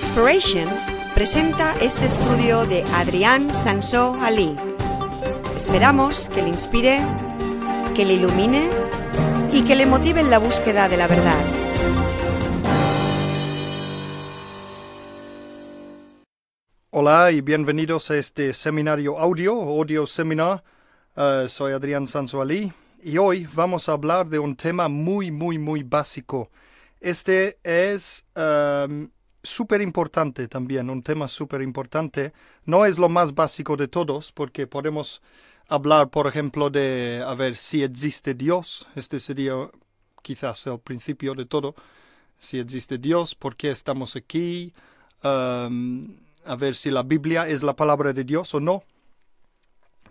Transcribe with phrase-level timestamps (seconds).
[0.00, 0.66] Inspiration
[1.14, 4.56] presenta este estudio de Adrián Sansó Ali.
[5.54, 7.00] Esperamos que le inspire,
[7.94, 8.70] que le ilumine
[9.52, 11.44] y que le motive en la búsqueda de la verdad.
[16.88, 20.64] Hola y bienvenidos a este seminario audio, audio seminar.
[21.14, 25.58] Uh, soy Adrián Sansó Ali y hoy vamos a hablar de un tema muy, muy,
[25.58, 26.48] muy básico.
[27.02, 29.10] Este es um,
[29.42, 32.32] súper importante también, un tema súper importante.
[32.64, 35.22] No es lo más básico de todos, porque podemos
[35.68, 38.86] hablar, por ejemplo, de a ver si existe Dios.
[38.94, 39.54] Este sería
[40.22, 41.74] quizás el principio de todo.
[42.38, 44.72] Si existe Dios, por qué estamos aquí.
[45.22, 48.82] Um, a ver si la Biblia es la palabra de Dios o no.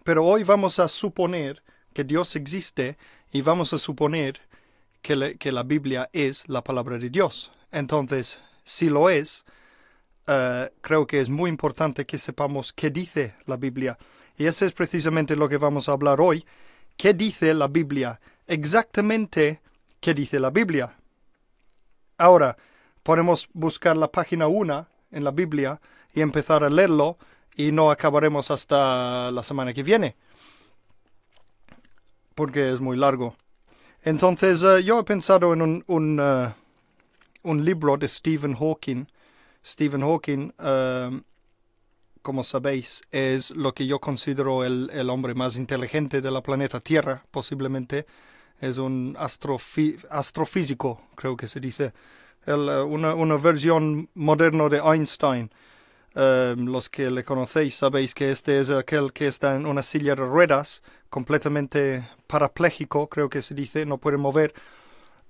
[0.03, 2.97] Pero hoy vamos a suponer que Dios existe
[3.31, 4.41] y vamos a suponer
[5.01, 7.51] que, que la Biblia es la palabra de Dios.
[7.71, 8.39] Entonces,
[8.69, 9.45] si lo es,
[10.27, 13.97] uh, creo que es muy importante que sepamos qué dice la Biblia.
[14.37, 16.45] Y eso es precisamente lo que vamos a hablar hoy.
[16.97, 18.19] ¿Qué dice la Biblia?
[18.47, 19.61] Exactamente
[19.99, 20.95] qué dice la Biblia.
[22.17, 22.57] Ahora,
[23.03, 25.81] podemos buscar la página 1 en la Biblia
[26.13, 27.17] y empezar a leerlo
[27.55, 30.15] y no acabaremos hasta la semana que viene
[32.39, 33.35] porque es muy largo.
[34.01, 36.53] Entonces uh, yo he pensado en un, uh,
[37.43, 39.07] un, libro de Stephen Hawking.
[39.65, 41.21] Stephen Hawking, uh,
[42.21, 46.79] como sabéis, es lo que yo considero el, el, hombre más inteligente de la planeta
[46.79, 48.05] Tierra, posiblemente.
[48.61, 51.93] Es un astrofísico, creo que se dice.
[52.45, 55.49] El, una, una versión moderna de Einstein.
[56.15, 60.15] Um, los que le conocéis sabéis que este es aquel que está en una silla
[60.15, 64.53] de ruedas, completamente parapléjico, creo que se dice, no puede mover,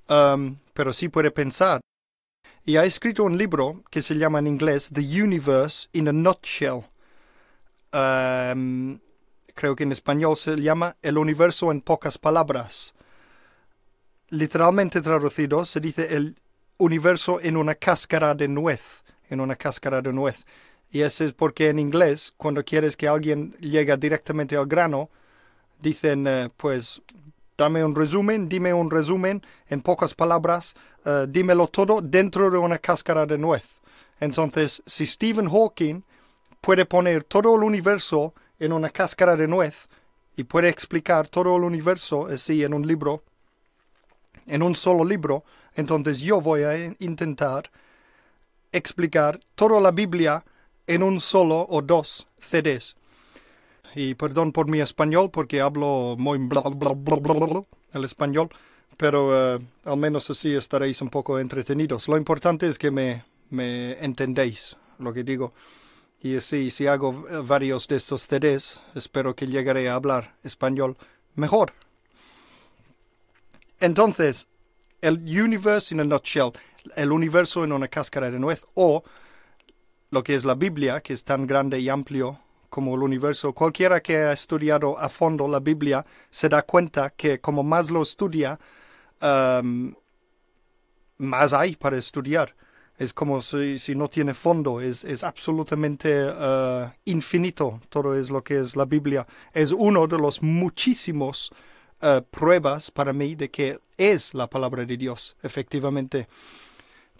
[0.07, 1.81] um, pero sí puede pensar.
[2.69, 6.83] Y ha escrito un libro que se llama en inglés The Universe in a Nutshell.
[7.91, 8.99] Um,
[9.55, 12.93] creo que en español se llama El universo en pocas palabras.
[14.29, 16.35] Literalmente traducido se dice el
[16.77, 20.45] universo en una cáscara de nuez, en una cáscara de nuez.
[20.91, 25.09] Y eso es porque en inglés, cuando quieres que alguien llegue directamente al grano,
[25.79, 27.01] dicen, uh, pues,
[27.57, 30.75] dame un resumen, dime un resumen en pocas palabras,
[31.05, 33.79] uh, dímelo todo dentro de una cáscara de nuez.
[34.19, 36.01] Entonces, si Stephen Hawking
[36.61, 39.87] puede poner todo el universo en una cáscara de nuez
[40.35, 43.23] y puede explicar todo el universo así en un libro,
[44.45, 45.43] en un solo libro,
[45.75, 47.71] entonces yo voy a intentar
[48.71, 50.43] explicar toda la Biblia
[50.87, 52.95] en un solo o dos CDs.
[53.95, 56.63] Y perdón por mi español porque hablo muy bla,
[57.93, 58.49] el español,
[58.99, 62.09] pero uh, al menos así estaréis un poco entretenidos.
[62.09, 65.53] Lo importante es que me, me entendéis lo que digo.
[66.21, 70.97] Y así, si hago varios de estos CDs, espero que llegaré a hablar español
[71.35, 71.71] mejor.
[73.79, 74.49] Entonces,
[74.99, 76.51] el universe in a nutshell,
[76.97, 79.05] el universo en una cáscara de nuez, o
[80.11, 83.53] lo que es la Biblia, que es tan grande y amplio como el universo.
[83.53, 88.01] Cualquiera que ha estudiado a fondo la Biblia se da cuenta que como más lo
[88.01, 88.59] estudia,
[89.21, 89.93] um,
[91.17, 92.55] más hay para estudiar.
[92.97, 98.59] Es como si, no tiene fondo, es, es absolutamente uh, infinito todo es lo que
[98.59, 99.25] es la Biblia.
[99.53, 101.49] Es uno de los muchísimos
[102.01, 106.27] uh, pruebas para mí de que es la palabra de Dios, efectivamente.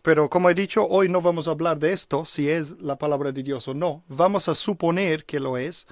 [0.01, 3.31] Pero como he dicho, hoy no vamos a hablar de esto, si es la palabra
[3.31, 4.03] de Dios o no.
[4.09, 5.87] Vamos a suponer que lo es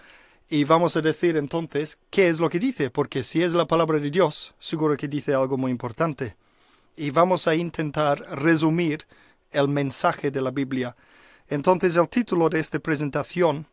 [0.49, 3.99] y vamos a decir entonces qué es lo que dice, porque si es la palabra
[3.99, 6.35] de Dios, seguro que dice algo muy importante.
[6.95, 9.05] Y vamos a intentar resumir
[9.51, 10.95] el mensaje de la Biblia.
[11.49, 13.67] Entonces el título de esta presentación,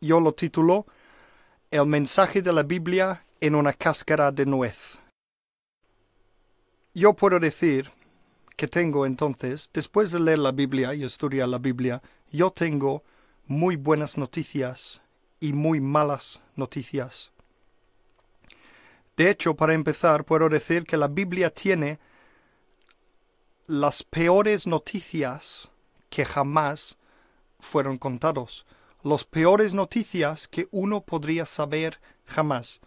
[0.00, 0.86] yo lo titulo
[1.70, 4.98] El mensaje de la Biblia en una cáscara de nuez.
[6.94, 7.90] Yo puedo decir
[8.56, 12.02] que tengo entonces, después de leer la Biblia y estudiar la Biblia,
[12.32, 13.04] yo tengo
[13.46, 15.00] muy buenas noticias
[15.40, 17.32] y muy malas noticias.
[19.16, 21.98] De hecho, para empezar, puedo decir que la Biblia tiene
[23.66, 25.70] las peores noticias
[26.08, 26.96] que jamás
[27.60, 28.64] fueron contados,
[29.02, 32.80] las peores noticias que uno podría saber jamás.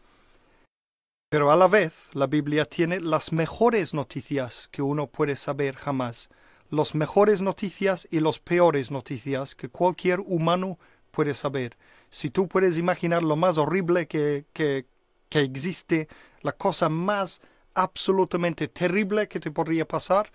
[1.29, 6.29] Pero a la vez, la Biblia tiene las mejores noticias que uno puede saber jamás,
[6.69, 10.79] las mejores noticias y las peores noticias que cualquier humano
[11.11, 11.77] puede saber.
[12.11, 14.85] Si tú puedes imaginar lo más horrible que, que,
[15.29, 16.07] que existe,
[16.41, 17.41] la cosa más
[17.73, 20.29] absolutamente terrible que te podría pasar,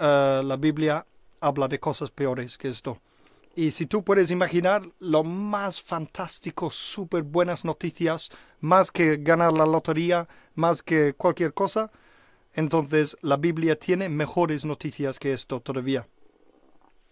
[0.00, 1.06] uh, la Biblia
[1.40, 2.98] habla de cosas peores que esto.
[3.54, 8.30] Y si tú puedes imaginar lo más fantástico, súper buenas noticias,
[8.60, 11.92] más que ganar la lotería, más que cualquier cosa,
[12.54, 16.08] entonces la Biblia tiene mejores noticias que esto todavía.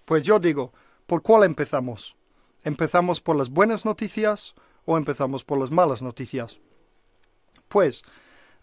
[0.04, 0.72] Pues yo digo,
[1.06, 2.16] ¿por cuál empezamos?
[2.64, 4.54] ¿Empezamos por las buenas noticias
[4.84, 6.60] o empezamos por las malas noticias?
[7.68, 8.04] Pues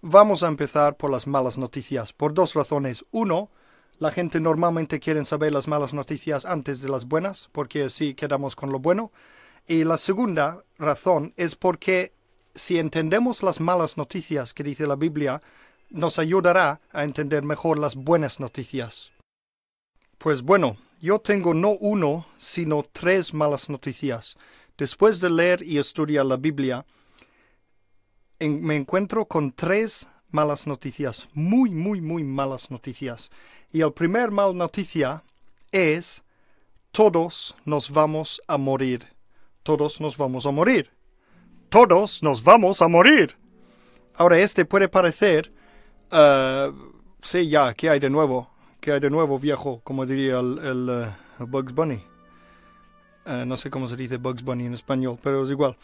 [0.01, 3.05] vamos a empezar por las malas noticias, por dos razones.
[3.11, 3.49] Uno,
[3.97, 8.55] la gente normalmente quiere saber las malas noticias antes de las buenas, porque así quedamos
[8.55, 9.11] con lo bueno.
[9.67, 12.13] Y la segunda razón es porque
[12.55, 15.41] si entendemos las malas noticias que dice la Biblia,
[15.89, 19.11] nos ayudará a entender mejor las buenas noticias.
[20.17, 24.37] Pues bueno, yo tengo no uno, sino tres malas noticias.
[24.77, 26.85] Después de leer y estudiar la Biblia,
[28.39, 33.29] me encuentro con tres malas noticias, muy, muy, muy malas noticias.
[33.71, 35.23] Y el primer mal noticia
[35.71, 36.23] es
[36.91, 39.07] todos nos vamos a morir.
[39.63, 40.91] Todos nos vamos a morir.
[41.69, 43.37] Todos nos vamos a morir.
[44.15, 45.53] Ahora, este puede parecer,
[46.11, 46.73] uh,
[47.21, 48.49] sí, ya, ¿qué hay de nuevo?
[48.79, 49.81] ¿Qué hay de nuevo, viejo?
[49.83, 52.03] Como diría el, uh, Bugs Bunny.
[53.25, 55.77] Uh, no sé cómo se dice Bugs Bunny en español, pero es igual.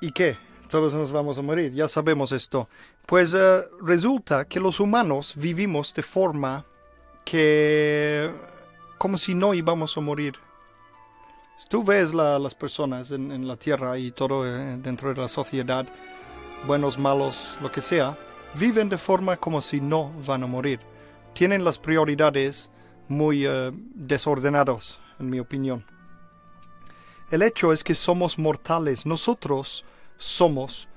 [0.00, 0.36] ¿Y qué?
[0.66, 2.68] todos nos vamos a morir, ya sabemos esto.
[3.06, 6.64] Pues eh, resulta que los humanos vivimos de forma
[7.24, 8.30] que
[8.98, 10.34] como si no íbamos a morir.
[11.68, 15.86] Tú ves las personas en, la tierra y todo eh, dentro de la sociedad,
[16.66, 18.16] buenos, malos, lo que sea,
[18.58, 20.80] viven de forma como si no van a morir.
[21.34, 22.70] Tienen las prioridades
[23.08, 25.84] muy uh, desordenados, en mi opinión.
[27.30, 29.04] El hecho es que somos mortales.
[29.04, 29.84] Nosotros
[30.16, 30.88] somos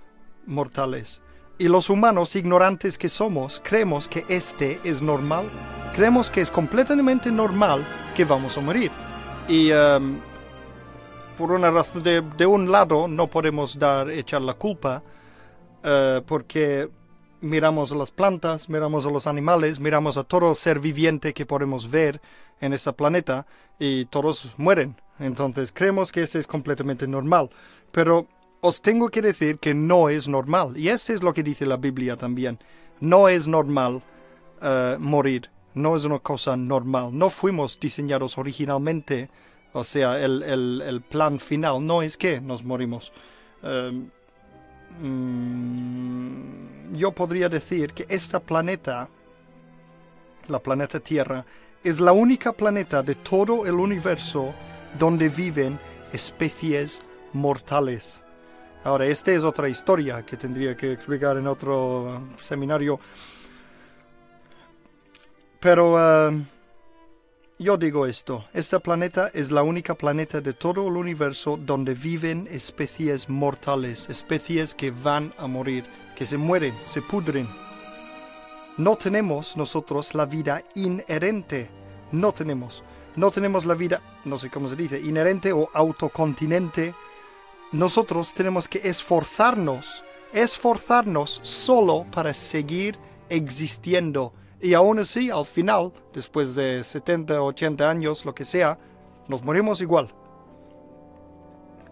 [0.46, 1.22] mortales.
[1.58, 5.50] Y los humanos ignorantes que somos creemos que este es normal.
[5.96, 7.86] Creemos que es completamente normal
[8.16, 8.92] que vamos a morir.
[9.48, 10.20] Y um,
[11.38, 15.02] por una razón, de, un lado no podemos dar, echar la culpa
[15.84, 16.90] uh, porque
[17.42, 21.90] miramos a las plantas, miramos a los animales, miramos a todo ser viviente que podemos
[21.90, 22.22] ver
[22.62, 23.46] en este planeta
[23.78, 24.96] y todos mueren.
[25.20, 27.50] Entonces creemos que este es completamente normal.
[27.92, 28.28] Pero
[28.62, 30.78] os tengo que decir que no es normal.
[30.78, 32.60] Y eso es lo que dice la Biblia también.
[33.00, 34.02] No es normal
[34.62, 35.50] eh, morir.
[35.74, 37.10] No es una cosa normal.
[37.14, 39.30] No fuimos diseñados originalmente.
[39.74, 43.14] O sea, el, plan final no es que nos morimos.
[43.62, 44.10] Em,
[45.02, 49.08] mm, yo podría decir que este planeta,
[50.48, 51.46] la planeta Tierra,
[51.84, 54.54] es la única planeta de todo el universo
[54.98, 55.80] donde viven
[56.12, 57.02] especies
[57.34, 58.24] mortales.
[58.84, 63.00] Ahora, esta es otra historia que tendría que explicar en otro seminario.
[65.60, 66.42] Pero uh,
[67.60, 72.48] yo digo esto, este planeta es la única planeta de todo el universo donde viven
[72.50, 75.86] especies mortales, especies que van a morir,
[76.16, 77.48] que se mueren, se pudren.
[78.78, 81.70] No tenemos nosotros la vida inherente,
[82.12, 82.84] no tenemos.
[83.16, 86.94] No tenemos la vida, no sé cómo se dice, inherente o autocontinente
[87.72, 92.98] nosotros tenemos que esforzarnos, esforzarnos solo para seguir
[93.30, 94.34] existiendo.
[94.62, 98.78] Y aún así, al final, después de 70, 80 años, lo que sea,
[99.28, 100.10] nos morimos igual.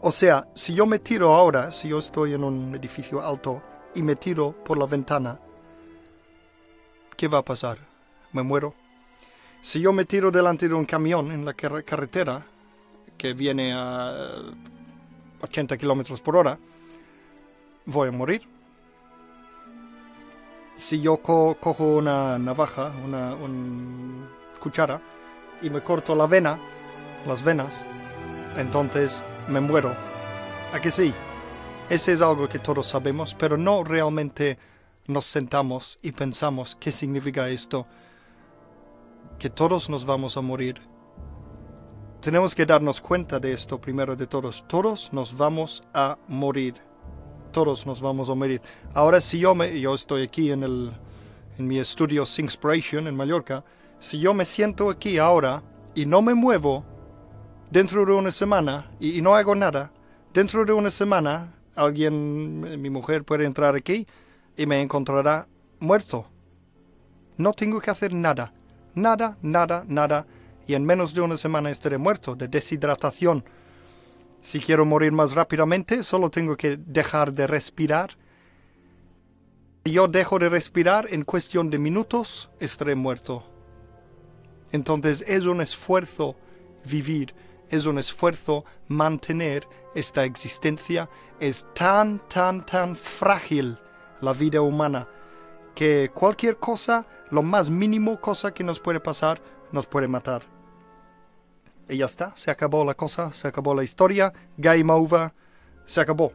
[0.02, 3.62] O sea, si yo me tiro ahora, si yo estoy en un edificio alto
[3.96, 5.40] y me tiro por la ventana,
[7.16, 7.80] ¿qué va a pasar?
[8.34, 8.74] ¿Me muero?
[9.62, 12.46] Si yo me tiro delante de un camión en la carretera
[13.18, 14.44] que viene a
[15.42, 16.60] 80 kilómetros por hora,
[17.86, 18.57] voy a morir.
[20.78, 23.36] Si yo cojo una navaja, una,
[24.60, 25.02] cuchara,
[25.62, 26.58] y me corto la vena,
[27.28, 27.74] las venas,
[28.56, 29.94] entonces me muero.
[30.74, 31.14] ¿A que sí?
[31.90, 34.58] Ese es algo que todos sabemos, pero no realmente
[35.08, 37.86] nos sentamos y pensamos qué significa esto,
[39.38, 40.82] que todos nos vamos a morir
[42.22, 44.66] tenemos que darnos cuenta de esto primero de todos.
[44.68, 46.87] Todos nos vamos a morir.
[47.52, 48.62] Todos nos vamos a morir.
[48.94, 50.92] Ahora si yo me, yo estoy aquí en el,
[51.58, 53.64] en mi estudio Singspiration en Mallorca,
[54.00, 55.64] si yo me siento aquí ahora
[55.96, 56.86] y no me muevo
[57.72, 59.92] dentro de una semana y, y no hago nada,
[60.34, 64.06] dentro de una semana alguien, mi mujer puede entrar aquí
[64.56, 65.48] y me encontrará
[65.80, 66.28] muerto.
[67.38, 68.54] No tengo que hacer nada,
[68.96, 70.28] nada, nada, nada
[70.68, 73.44] y en menos de una semana estaré muerto de deshidratación.
[74.48, 78.12] Si quiero morir más rápidamente, solo tengo que dejar de respirar.
[79.84, 83.44] Si yo dejo de respirar en cuestión de minutos, estaré muerto.
[84.72, 86.38] Entonces es un esfuerzo
[86.90, 87.36] vivir,
[87.68, 91.10] es un esfuerzo mantener esta existencia.
[91.42, 93.78] Es tan, tan, tan frágil
[94.22, 95.10] la vida humana
[95.76, 99.42] que cualquier cosa, lo más mínimo cosa que nos puede pasar,
[99.74, 100.57] nos puede matar.
[101.90, 105.32] Y ya está, se acabó la cosa, se acabó la historia, game over,
[105.86, 106.34] se acabó.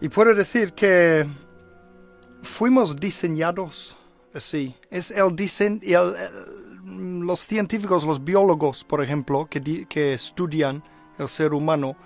[0.00, 1.26] Y puedo decir que
[2.42, 3.96] fuimos diseñados
[4.34, 4.74] así.
[4.90, 5.80] Es el diseño,
[6.84, 10.82] los científicos, los biólogos, por ejemplo, que, que estudian
[11.18, 11.96] el ser humano,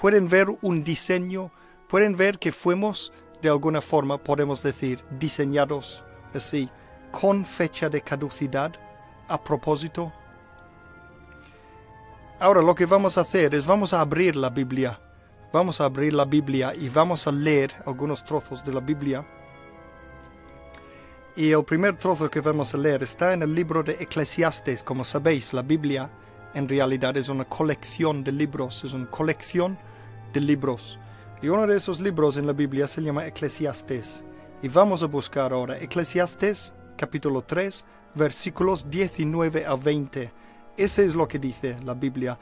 [0.00, 1.50] pueden ver un diseño,
[1.88, 6.68] pueden ver que fuimos, de alguna forma, podemos decir, diseñados así,
[7.10, 8.72] con fecha de caducidad,
[9.28, 10.12] a propósito.
[12.40, 15.00] Ahora lo que vamos a hacer es vamos a abrir la Biblia.
[15.52, 19.26] Vamos a abrir la Biblia y vamos a leer algunos trozos de la Biblia.
[21.34, 24.84] Y el primer trozo que vamos a leer está en el libro de Eclesiastes.
[24.84, 26.10] Como sabéis, la Biblia
[26.54, 29.76] en realidad es una colección de libros, es una colección
[30.32, 30.96] de libros.
[31.42, 34.22] Y uno de esos libros en la Biblia se llama Eclesiastes.
[34.62, 40.32] Y vamos a buscar ahora Eclesiastes capítulo 3 versículos 19 a 20.
[40.78, 42.38] Ese es lo que dice la Biblia,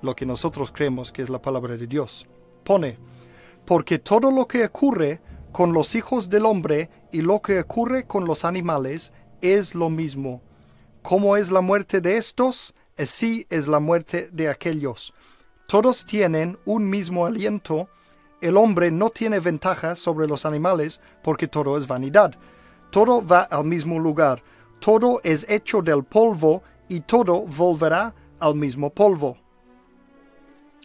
[0.00, 2.26] lo que nosotros creemos que es la palabra de Dios.
[2.64, 2.96] Pone,
[3.66, 5.20] porque todo lo que ocurre
[5.52, 9.12] con los hijos del hombre y lo que ocurre con los animales
[9.42, 10.40] es lo mismo.
[11.02, 15.12] Como es la muerte de estos, así es la muerte de aquellos.
[15.68, 17.90] Todos tienen un mismo aliento.
[18.40, 22.34] El hombre no tiene ventaja sobre los animales porque todo es vanidad.
[22.90, 24.42] Todo va al mismo lugar.
[24.80, 29.38] Todo es hecho del polvo y todo volverá al mismo polvo.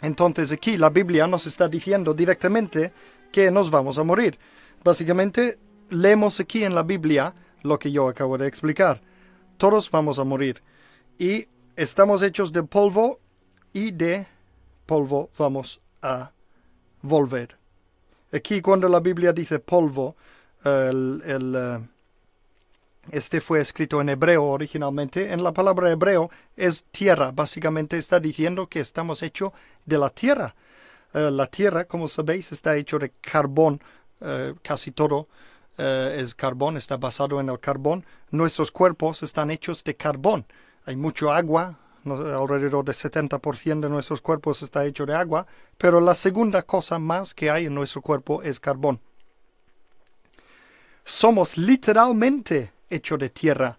[0.01, 2.94] Entonces aquí la Biblia nos está diciendo directamente
[3.32, 4.39] que nos vamos a morir.
[4.84, 9.01] Básicamente leemos aquí en la Biblia lo que yo acabo de explicar.
[9.58, 10.63] Todos vamos a morir.
[11.18, 13.20] Y estamos hechos de polvo
[13.74, 14.25] y de
[14.86, 16.32] polvo vamos a
[17.01, 17.58] volver.
[18.32, 20.15] Aquí cuando la Biblia dice polvo,
[20.63, 21.79] el, eh,
[23.12, 25.32] este fue escrito en hebreo originalmente.
[25.32, 27.32] En la palabra hebreo es tierra.
[27.32, 29.51] Básicamente está diciendo que estamos hechos
[29.86, 30.56] de la tierra.
[31.13, 33.82] Eh, la tierra, como sabéis, está hecho de carbón.
[34.22, 35.28] Eh, casi todo
[35.78, 38.06] eh, es carbón, está basado en el carbón.
[38.32, 40.46] Nuestros cuerpos están hechos de carbón.
[40.86, 41.80] Hay mucho agua.
[42.06, 45.48] alrededor del 70% de nuestros cuerpos está hecho de agua.
[45.78, 49.00] Pero la segunda cosa más que hay en nuestro cuerpo es carbón.
[51.04, 53.77] Somos literalmente hecho de tierra.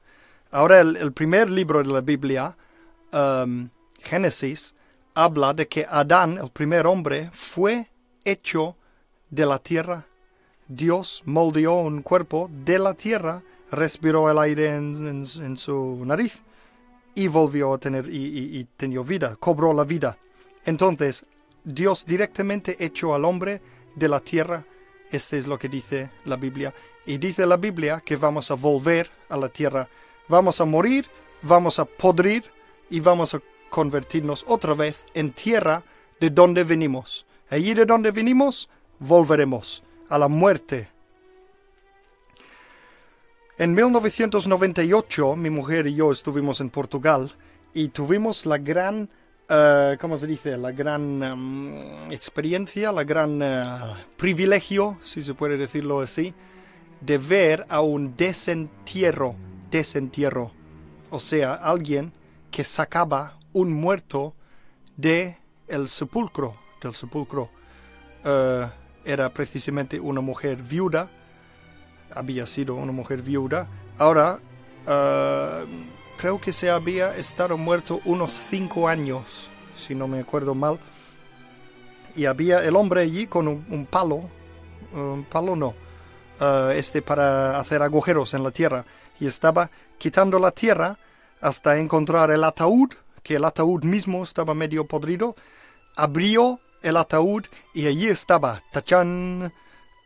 [0.51, 2.57] Ahora el, primer libro de la Biblia,
[3.13, 3.69] um,
[4.03, 4.75] Génesis,
[5.15, 7.89] habla de que Adán, el primer hombre, fue
[8.25, 8.77] hecho
[9.31, 10.07] de la tierra.
[10.67, 16.43] Dios moldeó un cuerpo de la tierra, respiró el aire en, su nariz
[17.15, 20.17] y volvió a tener y, tenía vida, cobró la vida.
[20.65, 21.25] Entonces,
[21.65, 23.61] Dios directamente echó al hombre
[23.95, 24.65] de la tierra.
[25.11, 26.73] Este es lo que dice la Biblia.
[27.11, 29.89] Y dice la Biblia que vamos a volver a la tierra.
[30.29, 31.09] Vamos a morir,
[31.43, 32.45] vamos a podrir
[32.89, 35.83] y vamos a convertirnos otra vez en tierra
[36.21, 37.27] de donde venimos.
[37.49, 38.69] Allí de donde venimos,
[39.01, 40.89] volveremos a la muerte.
[43.59, 47.29] En 1998, mi mujer y yo estuvimos en Portugal
[47.75, 49.11] y tuvimos la gran,
[49.49, 50.57] uh, ¿cómo se dice?
[50.57, 56.33] La gran um, experiencia, la gran uh, privilegio, si se puede decirlo así,
[57.01, 59.35] de ver a un desentierro,
[59.71, 60.53] desentierro,
[61.11, 62.13] o sea, alguien
[62.51, 64.35] que sacaba un muerto
[64.97, 67.51] de el sepulcro, del sepulcro.
[68.25, 68.67] Eh,
[69.05, 71.09] era precisamente una mujer viuda,
[72.15, 73.69] había sido una mujer viuda.
[73.99, 74.39] Ahora,
[74.87, 75.65] eh,
[76.19, 80.79] creo que se había estado muerto unos cinco años, si no me acuerdo mal.
[82.15, 84.23] Y había el hombre allí con un palo,
[84.93, 85.75] un palo no,
[86.41, 88.85] eh, este para hacer agujeros en la tierra
[89.21, 90.99] y estaba quitando la tierra
[91.41, 92.91] hasta encontrar el ataúd,
[93.23, 95.37] que el ataúd mismo estaba medio podrido,
[95.97, 97.45] abrió el ataúd
[97.75, 99.53] y allí estaba, tachán,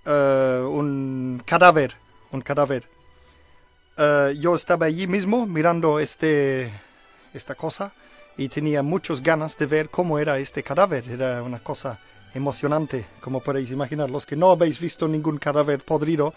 [0.05, 1.95] eh, un cadáver,
[2.33, 2.89] un cadáver.
[3.97, 6.73] Eh, yo estaba allí mismo mirando este,
[7.33, 7.93] esta cosa
[8.37, 11.09] y tenía muchas ganas de ver cómo era este cadáver.
[11.09, 12.01] Era una cosa
[12.35, 14.11] emocionante, como podéis imaginar.
[14.11, 16.35] Los que no habéis visto ningún cadáver podrido,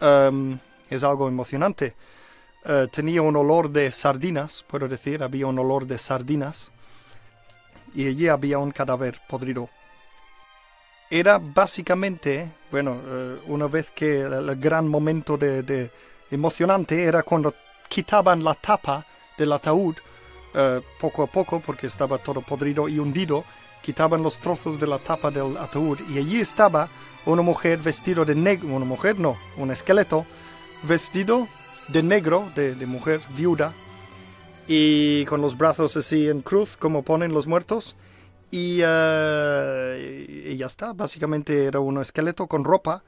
[0.00, 0.58] em,
[0.90, 1.94] es algo emocionante.
[2.64, 6.70] Eh, tenía un olor de sardinas, puedo decir, había un olor de sardinas.
[7.94, 9.68] Y allí había un cadáver podrido.
[11.10, 15.90] Era básicamente, bueno, eh, una vez que el, gran momento de,
[16.30, 17.54] emocionante era cuando
[17.88, 19.04] quitaban la tapa
[19.36, 19.96] del ataúd
[20.54, 23.44] eh, poco a poco porque estaba todo podrido y hundido,
[23.82, 26.88] quitaban los trozos de la tapa del ataúd y allí estaba
[27.26, 30.24] una mujer vestido de negro, una mujer no, un esqueleto
[30.82, 31.48] vestido
[31.88, 33.72] de negro, de, mujer viuda,
[34.66, 37.96] y con los brazos así en cruz, como ponen los muertos,
[38.50, 43.02] y, eh, y ya está, básicamente era un esqueleto con ropa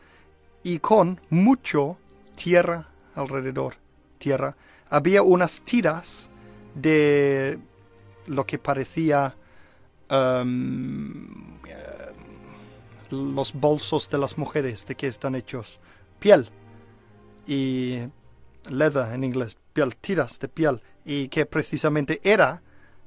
[0.62, 1.98] y con mucho
[2.34, 3.76] tierra alrededor,
[4.18, 4.56] tierra.
[4.88, 6.30] Había unas tiras
[6.74, 7.58] de
[8.26, 9.34] lo que parecía
[10.10, 11.58] um,
[13.10, 15.78] los bolsos de las mujeres, de que están hechos
[16.18, 16.48] piel.
[17.46, 17.98] Y
[18.70, 22.62] leather en inglés, piel, tiras de piel, y que precisamente era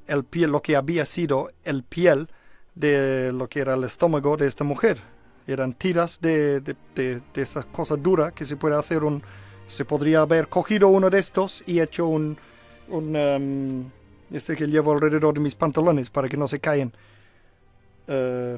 [0.06, 2.28] el piel, lo que había sido el piel
[2.76, 5.00] de lo que era el estómago de esta mujer.
[5.48, 9.24] Eran tiras de, de, de, de esa cosa dura que se puede hacer un...
[9.68, 12.38] Se podría haber cogido uno de estos y hecho un...
[12.90, 13.92] un
[14.32, 16.94] este que llevo alrededor de mis pantalones para que no se caen.
[18.08, 18.58] Uh,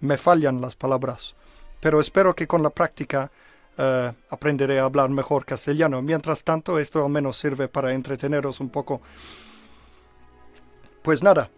[0.00, 1.34] me fallan las palabras,
[1.80, 3.30] pero espero que con la práctica
[3.78, 6.02] uh, aprenderé a hablar mejor castellano.
[6.02, 9.00] Mientras tanto, esto al menos sirve para entreteneros un poco.
[11.02, 11.50] Pues nada,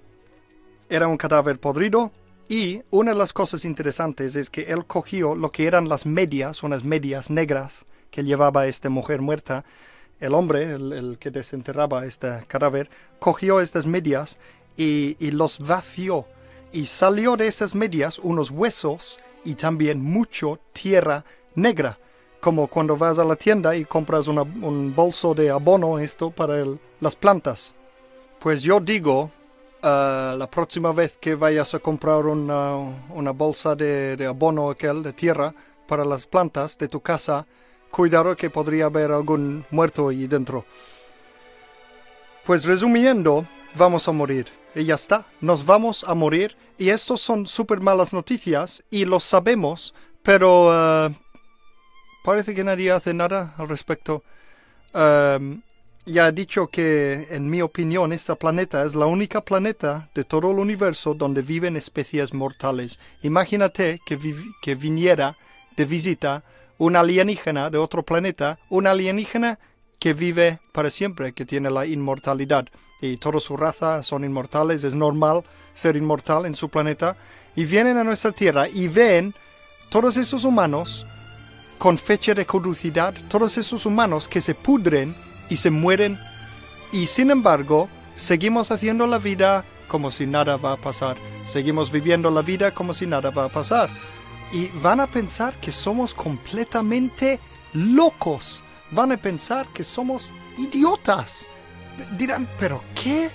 [0.89, 2.13] era un cadáver podrido
[2.49, 6.63] y una de las cosas interesantes es que él cogió lo que eran las medias,
[6.63, 9.65] unas medias negras que llevaba esta mujer muerta.
[10.21, 14.37] El hombre, el, que desenterraba este cadáver, cogió estas medias
[14.77, 16.27] y, los vació
[16.73, 21.25] y salió de esas medias unos huesos y también mucho tierra
[21.55, 21.99] negra,
[22.41, 26.65] como cuando vas a la tienda y compras un bolso de abono esto para
[27.01, 27.75] las plantas.
[28.39, 29.31] Pues yo digo,
[29.83, 32.75] uh, la próxima vez que vayas a comprar una,
[33.11, 35.55] una bolsa de, de, abono aquel de tierra
[35.87, 37.47] para las plantas de tu casa,
[37.91, 40.65] cuidado que podría haber algún muerto ahí dentro.
[42.45, 47.47] Pues resumiendo, vamos a morir y ya está, nos vamos a morir y estos son
[47.47, 51.15] súper malas noticias y lo sabemos, pero eh,
[52.25, 54.23] parece que nadie hace nada al respecto.
[54.95, 55.63] Em,
[56.07, 60.51] ya he dicho que, en mi opinión, este planeta es la única planeta de todo
[60.51, 62.99] el universo donde viven especies mortales.
[63.23, 64.19] Imagínate que,
[64.63, 65.37] que viniera
[65.77, 66.43] de visita
[66.81, 69.59] un alienígena de otro planeta, un alienígena
[69.99, 72.69] que vive para siempre, que tiene la inmortalidad.
[73.03, 77.19] Y toda su raza son inmortales, es normal ser inmortal en su planeta,
[77.55, 79.35] y vienen a nuestra Tierra y ven
[79.91, 81.05] todos esos humanos
[81.77, 85.15] con fecha de caducidad, todos esos humanos que se pudren
[85.51, 86.19] y se mueren,
[86.93, 92.31] y sin embargo seguimos haciendo la vida como si nada va a pasar, seguimos viviendo
[92.31, 93.91] la vida como si nada va a pasar,
[94.53, 97.39] y van a pensar que somos completamente
[97.73, 101.47] locos, van a pensar que somos idiotas.
[102.17, 103.29] Dirán, pero ¿qué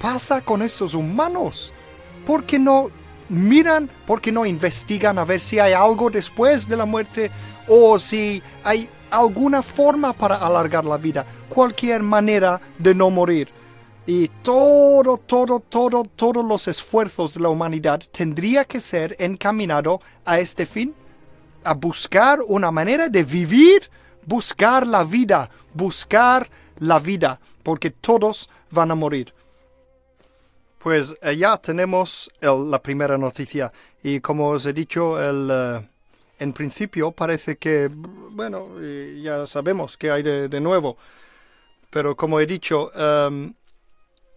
[0.00, 1.72] pasa con estos humanos?
[2.26, 2.90] ¿Por qué no
[3.28, 7.30] miran, por qué no investigan a ver si hay algo después de la muerte
[7.68, 13.48] o si hay alguna forma para alargar la vida, cualquier manera de no morir?
[14.06, 20.40] Y todo, todo, todo, todos los esfuerzos de la humanidad tendría que ser encaminado a
[20.40, 20.94] este fin,
[21.62, 23.88] a buscar una manera de vivir,
[24.26, 29.32] buscar la vida, buscar la vida, porque todos van a morir.
[30.78, 35.88] Pues eh, ya tenemos la primera noticia y como os he dicho, el, eh,
[36.40, 38.80] en principio parece que, bueno,
[39.22, 40.96] ya sabemos que hay de, nuevo,
[41.88, 43.54] pero como he dicho, em,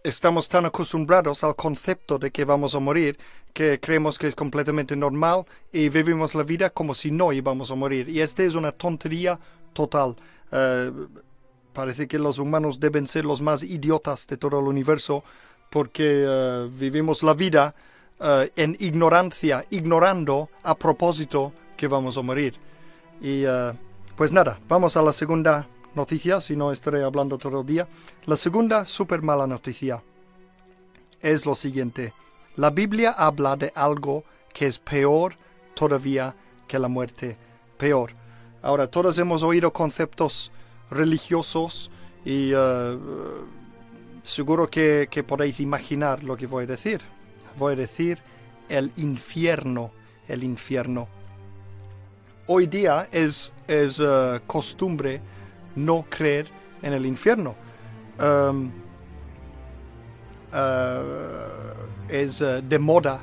[0.06, 3.18] estamos tan acostumbrados al concepto de que vamos a morir
[3.52, 7.74] que creemos que es completamente normal y vivimos la vida como si no íbamos a
[7.74, 8.08] morir.
[8.08, 9.38] Y esta es una tontería
[9.72, 10.16] total.
[10.52, 10.92] Eh,
[11.72, 15.22] Parece que los humanos deben ser los más idiotas de todo el universo
[15.68, 17.74] porque eh, vivimos la vida
[18.18, 22.54] eh, en ignorancia, ignorando a propósito que vamos a morir.
[23.20, 23.44] Y
[24.14, 25.66] pues nada, vamos a la segunda
[25.96, 27.88] noticia, si no estaré hablando todo el día.
[28.26, 30.02] La segunda súper mala noticia
[31.20, 32.12] es lo siguiente.
[32.56, 35.36] La Biblia habla de algo que es peor
[35.74, 36.34] todavía
[36.68, 37.36] que la muerte.
[37.76, 38.12] Peor.
[38.62, 40.52] Ahora, todos hemos oído conceptos
[40.90, 41.90] religiosos
[42.24, 42.98] y eh,
[44.22, 47.00] seguro que, podéis imaginar lo que voy a decir.
[47.58, 48.18] Voy a decir
[48.68, 49.92] el infierno,
[50.28, 51.08] el infierno.
[52.46, 55.20] Hoy día es, es eh, costumbre
[55.76, 56.48] no creer
[56.82, 57.54] en el infierno.
[58.18, 58.70] Em,
[60.52, 61.02] eh,
[62.08, 63.20] es de moda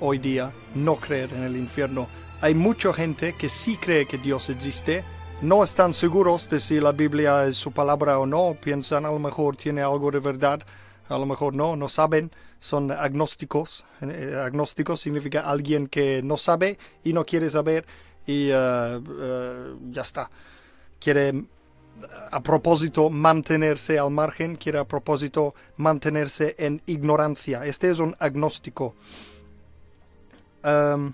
[0.00, 2.06] hoy día no creer en el infierno.
[2.40, 5.04] Hay mucha gente que sí cree que Dios existe,
[5.40, 9.18] no están seguros de si la Biblia es su palabra o no, piensan a lo
[9.18, 10.60] mejor tiene algo de verdad,
[11.08, 13.84] a lo mejor no, no saben, son agnósticos.
[14.00, 17.84] Eh, agnósticos significa alguien que no sabe y no quiere saber
[18.26, 20.30] y eh, ya está.
[20.98, 21.44] Quiere
[22.30, 27.64] a propósito mantenerse al margen, quiere a propósito mantenerse en ignorancia.
[27.64, 28.94] Este es un agnóstico.
[30.62, 31.12] Em,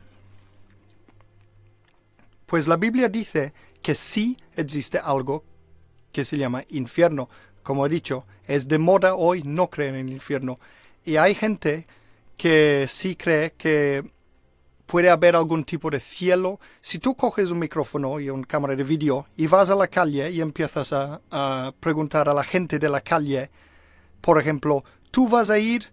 [2.46, 5.44] pues la Biblia dice que sí existe algo
[6.12, 7.29] que se llama infierno.
[7.62, 10.57] Como he dicho, es de moda hoy no creer en el infierno.
[11.05, 11.87] Y hay gente
[12.37, 14.05] que sí cree que
[14.90, 16.59] puede haber algún tipo de cielo.
[16.81, 20.29] Si tú coges un micrófono y una cámara de vídeo y vas a la calle
[20.33, 23.50] y empiezas a, preguntar a la gente de la calle,
[24.20, 25.92] por ejemplo, ¿tú vas a ir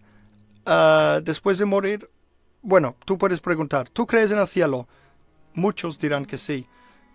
[0.65, 2.09] uh, después de morir?
[2.63, 4.87] Bueno, tú puedes preguntar, ¿tú crees en el cielo?
[5.53, 6.65] Muchos dirán que sí.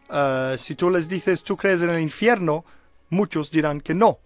[0.08, 2.64] Uh, si tú les dices, ¿tú crees en el infierno?
[3.10, 4.20] Muchos dirán que no.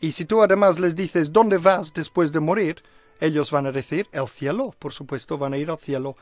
[0.00, 2.82] Y si tú además les dices, ¿dónde vas después de morir?
[3.20, 6.16] Ellos van a decir, el cielo, por supuesto, van a ir al cielo.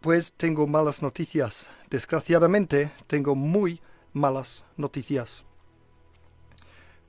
[0.00, 1.68] Pues tengo malas noticias.
[1.90, 3.82] Desgraciadamente, tengo muy
[4.14, 5.44] malas noticias.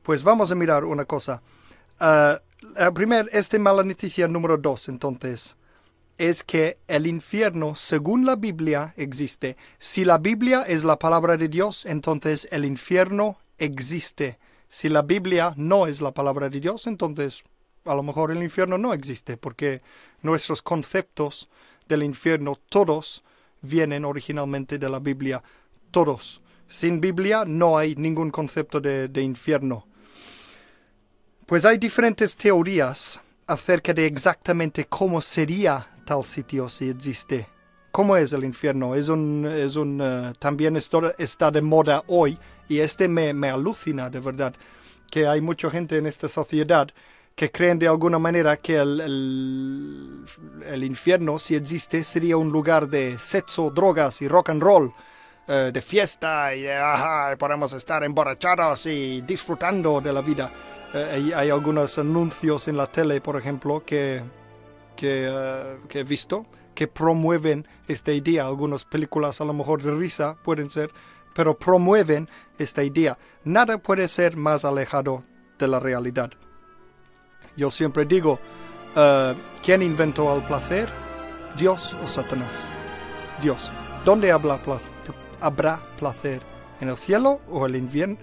[0.04, 1.42] Pues vamos a mirar una cosa.
[2.02, 2.36] Uh,
[2.76, 5.56] la primera, esta mala noticia número dos, entonces,
[6.18, 9.56] es que el infierno, según la Biblia, existe.
[9.78, 14.38] Si la Biblia es la palabra de Dios, entonces el infierno existe.
[14.68, 17.44] Si la Biblia no es la palabra de Dios, entonces
[17.86, 19.80] a lo mejor el infierno no existe, porque
[20.22, 21.50] nuestros conceptos
[21.92, 23.24] del infierno, todos
[23.62, 25.44] vienen originalmente de la Biblia,
[25.92, 26.42] todos.
[26.68, 29.86] Sin Biblia no hay ningún concepto de, infierno.
[31.46, 37.48] Pues hay diferentes teorías acerca de exactamente cómo sería tal sitio si existe.
[37.92, 38.96] ¿Cómo es el infierno?
[38.96, 42.38] Es un, es un eh, también está de moda hoy
[42.70, 44.56] y este me, me alucina de verdad
[45.12, 46.88] que hay mucha gente en esta sociedad
[47.42, 49.02] que creen de alguna manera que el,
[50.64, 54.94] el, infierno, si existe, sería un lugar de sexo, drogas y rock and roll,
[55.48, 56.68] eh, de fiesta y
[57.40, 60.52] podemos estar emborrachados y disfrutando de la vida.
[60.94, 64.22] Eh, hay, algunos anuncios en la tele, por ejemplo, que,
[64.96, 66.44] que, eh, que he visto
[66.76, 68.46] que promueven esta idea.
[68.46, 70.92] Algunas películas a lo mejor de risa pueden ser,
[71.34, 73.18] pero promueven esta idea.
[73.44, 75.24] Nada puede ser más alejado
[75.58, 76.30] de la realidad.
[77.58, 78.40] Yo siempre digo,
[78.96, 80.90] uh, ¿quién inventó el placer?
[81.58, 82.52] ¿Dios o Satanás?
[83.42, 83.72] Dios.
[84.06, 86.42] ¿Dónde habrá placer?
[86.80, 87.76] ¿En el cielo o el,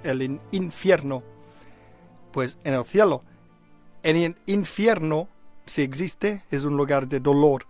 [0.02, 1.22] el infierno?
[2.32, 3.20] Pues en el cielo.
[4.02, 5.28] En el infierno,
[5.66, 7.66] si existe, es un lugar de dolor.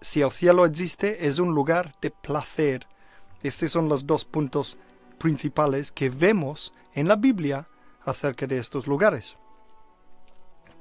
[0.00, 2.86] Si el cielo existe, es un lugar de placer.
[3.42, 4.76] Estos son los dos puntos
[5.18, 7.68] principales que vemos en la Biblia
[8.04, 9.36] acerca de estos lugares.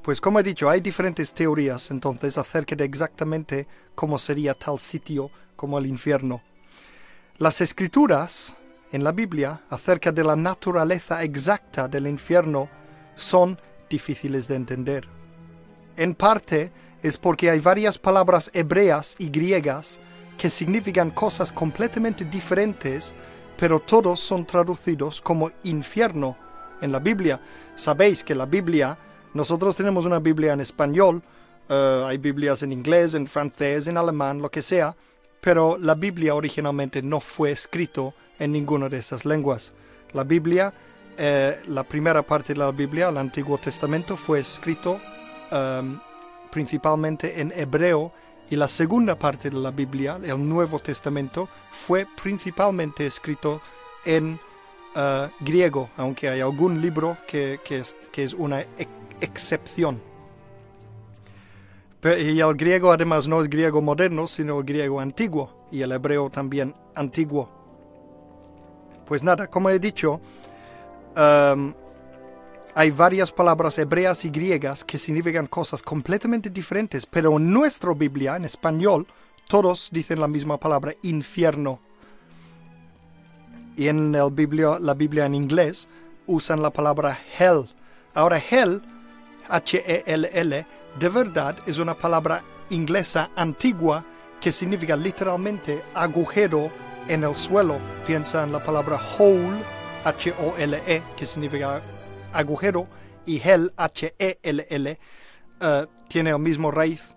[0.08, 5.30] Pues como he dicho, hay diferentes teorías entonces acerca de exactamente cómo sería tal sitio
[5.58, 6.42] como el infierno.
[7.40, 8.56] Las escrituras
[8.94, 12.70] en la Biblia acerca de la naturaleza exacta del infierno
[13.16, 15.10] son difíciles de entender.
[15.98, 16.72] En parte
[17.04, 20.00] es porque hay varias palabras hebreas y griegas
[20.38, 23.14] que significan cosas completamente diferentes,
[23.58, 26.38] pero todos son traducidos como infierno
[26.80, 27.42] en la Biblia.
[27.76, 28.98] Sabéis que la Biblia
[29.38, 31.22] nosotros tenemos una Biblia en español,
[31.70, 34.96] eh, hay Biblias en inglés, en francés, en alemán, lo que sea,
[35.40, 39.74] pero la Biblia originalmente no fue escrito en ninguna de esas lenguas.
[40.14, 40.74] La Biblia,
[41.18, 45.00] eh, la primera parte de la Biblia, el Antiguo Testamento, fue escrito
[45.52, 46.00] em,
[46.52, 48.12] principalmente en hebreo
[48.50, 53.62] y la segunda parte de la Biblia, el Nuevo Testamento, fue principalmente escrito
[54.04, 54.40] en
[54.96, 58.66] eh, griego, aunque hay algún libro que, es, que es una
[59.22, 60.02] excepción.
[62.04, 66.30] Y el griego además no es griego moderno, sino el griego antiguo, y el hebreo
[66.30, 67.50] también antiguo.
[69.06, 70.22] Pues nada, como he dicho,
[71.16, 71.74] um,
[72.76, 78.36] hay varias palabras hebreas y griegas que significan cosas completamente diferentes, pero en nuestra Biblia,
[78.36, 79.08] en español,
[79.48, 81.80] todos dicen la misma palabra, infierno.
[83.76, 84.32] Y en el
[84.82, 85.88] la Biblia en inglés
[86.26, 87.66] usan la palabra hell.
[88.14, 88.82] Ahora, hell
[89.50, 90.66] H-E-L-L,
[91.00, 94.04] de verdad es una palabra inglesa antigua
[94.40, 96.72] que significa literalmente agujero
[97.08, 97.78] en el suelo.
[98.06, 99.58] Piensa en la palabra hole,
[100.04, 101.82] H-O-L-E, que significa
[102.34, 102.88] agujero,
[103.26, 105.00] y hell, H-E-L-L,
[105.60, 107.16] eh, tiene el mismo raíz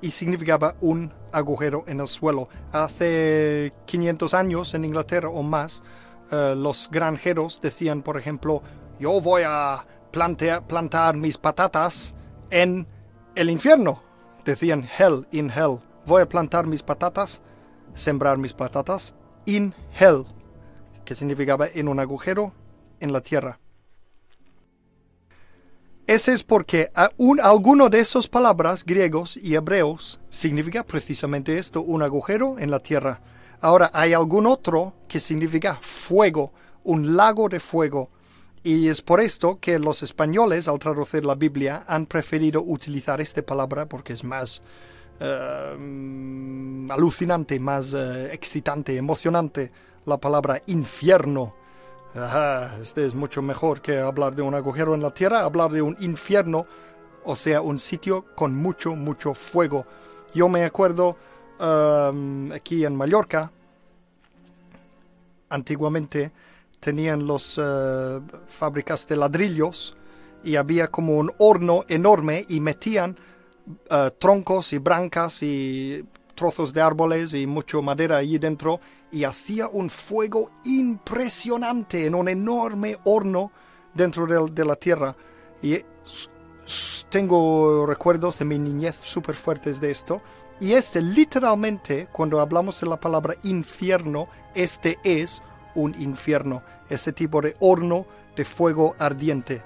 [0.00, 2.48] y significaba un agujero en el suelo.
[2.72, 5.82] Hace 500 años en Inglaterra o más,
[6.30, 8.62] eh, los granjeros decían, por ejemplo,
[8.98, 12.14] yo voy a plantar mis patatas
[12.50, 12.86] en
[13.34, 14.02] el infierno.
[14.44, 15.80] Decían hell, in hell.
[16.06, 17.42] Voy a plantar mis patatas,
[17.94, 19.14] sembrar mis patatas
[19.46, 20.24] in hell,
[21.04, 22.52] que significaba en un agujero
[23.00, 23.58] en la tierra.
[26.06, 32.02] Ese es porque un, alguno de esas palabras griegos y hebreos significa precisamente esto, un
[32.02, 33.20] agujero en la tierra.
[33.60, 38.10] Ahora hay algún otro que significa fuego, un lago de fuego.
[38.64, 43.42] Y es por esto que los españoles, al traducir la Biblia, han preferido utilizar esta
[43.42, 44.62] palabra porque es más
[45.18, 49.70] eh, alucinante, más eh, excitante, emocionante,
[50.04, 51.54] la palabra infierno
[52.82, 55.96] este es mucho mejor que hablar de un agujero en la tierra, hablar de un
[56.00, 56.66] infierno,
[57.24, 59.86] o sea, un sitio con mucho, mucho fuego.
[60.34, 61.16] Yo me acuerdo
[61.58, 63.50] um, aquí en Mallorca,
[65.48, 66.32] antiguamente
[66.82, 69.96] tenían los uh, fábricas de ladrillos
[70.42, 73.16] y había como un horno enorme y metían
[73.88, 78.80] uh, troncos y brancas y trozos de árboles y mucho madera allí dentro
[79.12, 83.52] y hacía un fuego impresionante en un enorme horno
[83.94, 85.14] dentro de, la tierra.
[85.62, 85.84] Y
[87.10, 90.20] tengo recuerdos de mi niñez súper fuertes de esto.
[90.58, 95.42] Y este literalmente, cuando hablamos de la palabra infierno, este es
[95.74, 98.06] un infierno, ese tipo de horno
[98.36, 99.62] de fuego ardiente.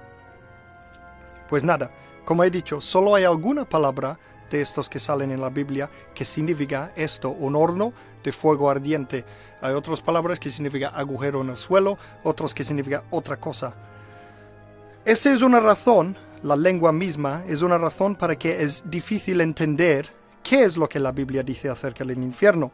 [1.48, 1.90] Pues nada,
[2.24, 4.18] como he dicho, solo hay alguna palabra
[4.50, 7.92] de estos que salen en la Biblia que significa esto, un horno
[8.22, 9.24] de fuego ardiente.
[9.60, 13.74] Hay otras palabras que significa agujero en el suelo, otros que significa otra cosa.
[15.04, 20.10] Esa es una razón, la lengua misma es una razón para que es difícil entender
[20.42, 22.72] qué es lo que la Biblia dice acerca del infierno.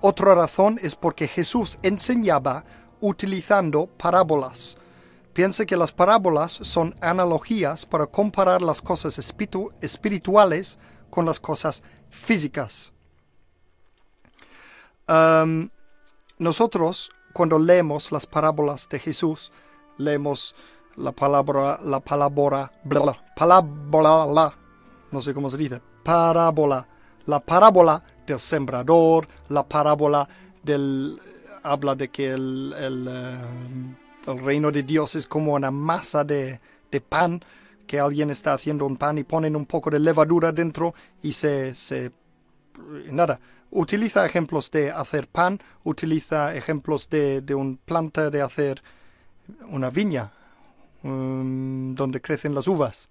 [0.00, 2.64] Otra razón es porque Jesús enseñaba
[3.00, 4.76] utilizando parábolas.
[5.32, 10.78] Piense que las parábolas son analogías para comparar las cosas espirituales
[11.10, 12.92] con las cosas físicas.
[16.38, 19.52] nosotros, cuando leemos las parábolas de Jesús,
[19.98, 20.54] leemos
[20.96, 24.56] la palabra, la palabra, bla, palabra,
[25.12, 26.88] no sé cómo se dice, parábola,
[27.26, 30.28] la parábola del sembrador, la parábola
[30.62, 31.20] del,
[31.62, 33.08] habla de que el, el
[34.26, 36.60] el reino de Dios es como una masa de,
[37.08, 37.42] pan
[37.86, 41.74] que alguien está haciendo un pan y ponen un poco de levadura dentro y se,
[41.74, 42.10] se
[43.10, 43.38] nada,
[43.70, 48.82] utiliza ejemplos de hacer pan, utiliza ejemplos de, de un planta de hacer
[49.68, 50.32] una viña
[51.02, 53.08] um, donde crecen las uvas.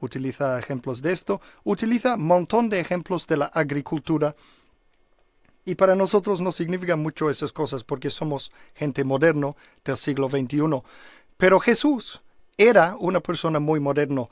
[0.00, 4.34] Utiliza ejemplos de esto, utiliza un montón de ejemplos de la agricultura
[5.68, 9.54] y para nosotros no significa mucho esas cosas porque somos gente moderno
[9.84, 10.80] del siglo XXI.
[11.36, 12.22] Pero Jesús
[12.56, 14.30] era una persona muy moderno.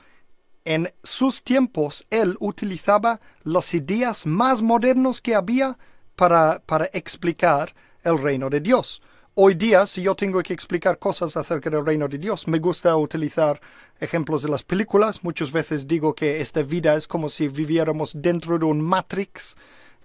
[0.65, 5.79] En sus tiempos él utilizaba las ideas más modernos que había
[6.15, 9.03] para, para explicar el reino de Dios.
[9.35, 12.97] Hoy día, si yo tengo que explicar cosas acerca del reino de Dios, me gusta
[12.97, 13.61] utilizar
[14.01, 15.23] ejemplos de las películas.
[15.23, 19.55] Muchas veces digo que esta vida es como si viviéramos dentro de un Matrix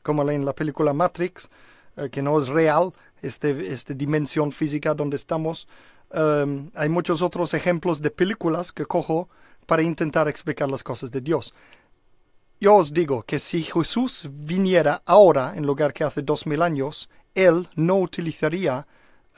[0.02, 1.50] como en la película Matrix,
[1.98, 5.68] eh, que no es real, este, esta dimensión física donde estamos.
[6.12, 9.30] Em, hay muchos otros ejemplos de películas que cojo
[9.66, 11.54] para intentar explicar las cosas de Dios.
[12.60, 17.10] Yo os digo que si Jesús viniera ahora en lugar que hace dos mil años,
[17.34, 18.86] él no utilizaría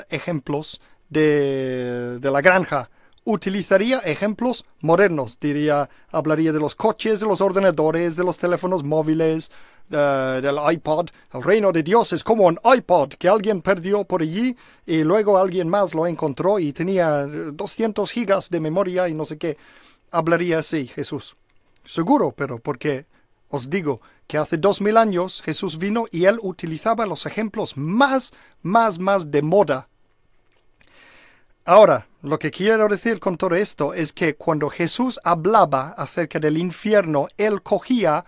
[0.10, 2.90] ejemplos de, de la granja,
[3.26, 9.52] utilizaría ejemplos modernos, diría, hablaría de los coches, de los ordenadores, de los teléfonos móviles,
[9.90, 11.10] del iPod.
[11.34, 14.56] El reino de Dios es como un iPod que alguien perdió por allí
[14.86, 19.38] y luego alguien más lo encontró y tenía 200 gigas de memoria y no sé
[19.38, 19.58] qué.
[20.12, 21.36] Hablaría así Jesús.
[21.86, 23.06] Seguro, pero porque
[23.50, 28.32] os digo que hace dos mil años Jesús vino y él utilizaba los ejemplos más,
[28.62, 29.90] más, más de moda.
[31.66, 36.58] Ahora, lo que quiero decir con todo esto es que cuando Jesús hablaba acerca del
[36.58, 38.24] infierno, él cogía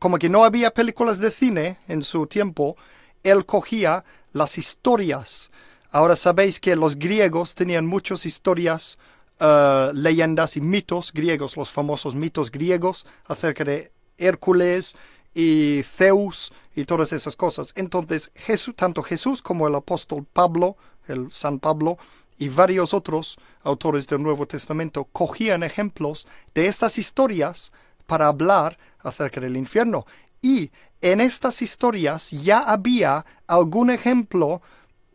[0.00, 2.76] como que no había películas de cine en su tiempo,
[3.22, 5.52] él cogía las historias.
[5.92, 8.98] Ahora sabéis que los griegos tenían muchas historias,
[9.38, 14.96] eh, leyendas y mitos griegos, los famosos mitos griegos acerca de Hércules
[15.34, 17.72] y Zeus y todas esas cosas.
[17.76, 21.96] Entonces, Jesús, tanto Jesús como el apóstol Pablo, el San Pablo,
[22.38, 27.72] y varios otros autores del Nuevo Testamento cogían ejemplos de estas historias
[28.06, 30.06] para hablar acerca del infierno.
[30.42, 30.70] Y
[31.00, 34.62] en estas historias ya había algún ejemplo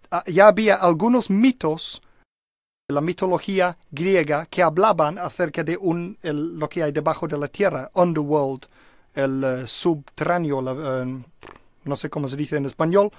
[0.09, 2.01] ah, ya había algunos mitos
[2.87, 7.47] de la mitología griega que hablaban acerca de un, lo que hay debajo de la
[7.47, 8.65] tierra, underworld,
[9.13, 11.23] el eh, subterráneo, eh,
[11.83, 13.11] no sé cómo se dice en español,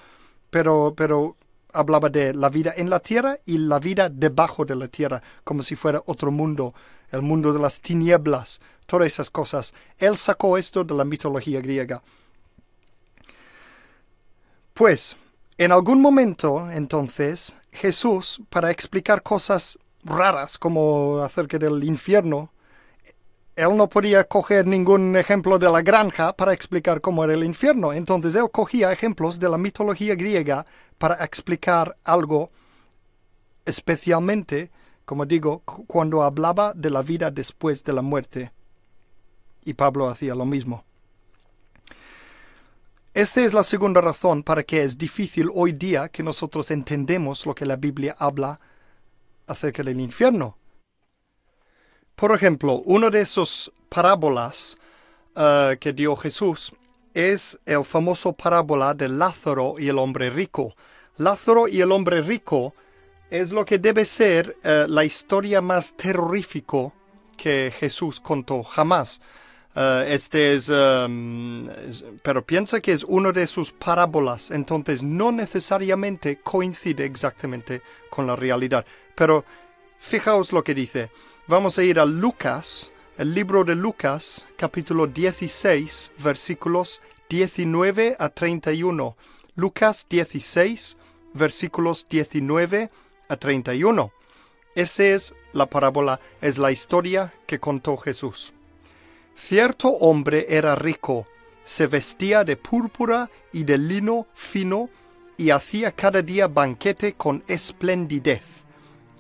[0.50, 1.36] pero, pero
[1.72, 5.62] hablaba de la vida en la tierra y la vida debajo de la tierra, como
[5.62, 6.74] si fuera otro mundo,
[7.10, 9.72] el mundo de las tinieblas, todas esas cosas.
[9.98, 12.02] Él sacó esto de la mitología griega.
[14.74, 15.16] Pues,
[15.58, 22.50] en algún momento, entonces, Jesús, para explicar cosas raras como acerca del infierno,
[23.54, 27.92] él no podía coger ningún ejemplo de la granja para explicar cómo era el infierno.
[27.92, 30.64] Entonces él cogía ejemplos de la mitología griega
[30.98, 32.50] para explicar algo,
[33.66, 34.70] especialmente,
[35.04, 38.52] como digo, cuando hablaba de la vida después de la muerte.
[39.64, 40.84] Y Pablo hacía lo mismo.
[43.14, 47.54] Esta es la segunda razón para que es difícil hoy día que nosotros entendemos lo
[47.54, 48.58] que la Biblia habla
[49.46, 50.56] acerca del infierno
[52.22, 54.78] por ejemplo, una de esas parábolas
[55.34, 56.72] eh, que dio Jesús
[57.12, 60.76] es el famoso parábola de Lázaro y el hombre rico.
[61.16, 62.76] Lázaro y el hombre rico
[63.28, 66.92] es lo que debe ser eh, la historia más terrorífica
[67.36, 69.20] que Jesús contó jamás.
[69.74, 76.36] Eh, este em, es, pero piensa que es una de sus parábolas, entonces no necesariamente
[76.36, 78.86] coincide exactamente con la realidad.
[79.16, 79.44] Pero
[79.98, 81.10] fijaos lo que dice.
[81.48, 89.16] Vamos a ir a Lucas, el libro de Lucas, capítulo 16, versículos 19 a 31.
[89.56, 90.96] Lucas 16,
[91.34, 92.90] versículos 19
[93.28, 94.12] a 31.
[94.76, 98.52] Esa es la parábola, es la historia que contó Jesús.
[99.34, 101.26] Cierto hombre era rico,
[101.64, 104.90] se vestía de púrpura y de lino fino
[105.36, 108.44] y hacía cada día banquete con esplendidez.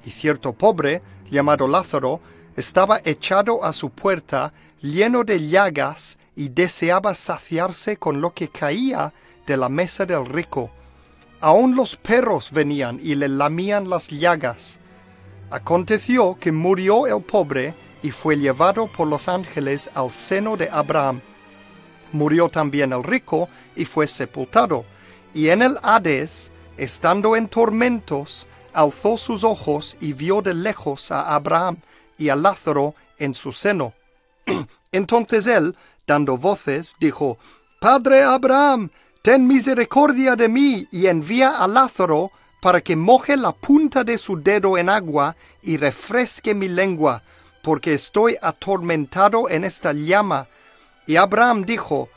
[0.04, 1.02] Y cierto pobre
[1.32, 2.20] llamado Lázaro,
[2.56, 9.12] estaba echado a su puerta, lleno de llagas, y deseaba saciarse con lo que caía
[9.46, 10.70] de la mesa del rico.
[11.40, 14.78] Aun los perros venían y le lamían las llagas.
[15.50, 21.20] Aconteció que murió el pobre y fue llevado por los ángeles al seno de Abraham.
[22.12, 24.84] Murió también el rico y fue sepultado.
[25.34, 31.34] Y en el Hades, estando en tormentos, alzó sus ojos y vio de lejos a
[31.34, 31.78] Abraham
[32.18, 33.94] y a Lázaro en su seno.
[34.92, 37.38] Entonces él, dando voces, dijo,
[37.80, 38.90] Padre Abraham,
[39.22, 42.30] ten misericordia de mí y envía a Lázaro
[42.60, 47.22] para que moje la punta de su dedo en agua y refresque mi lengua,
[47.62, 50.46] porque estoy atormentado en esta llama.
[51.06, 52.08] Y Abraham dijo,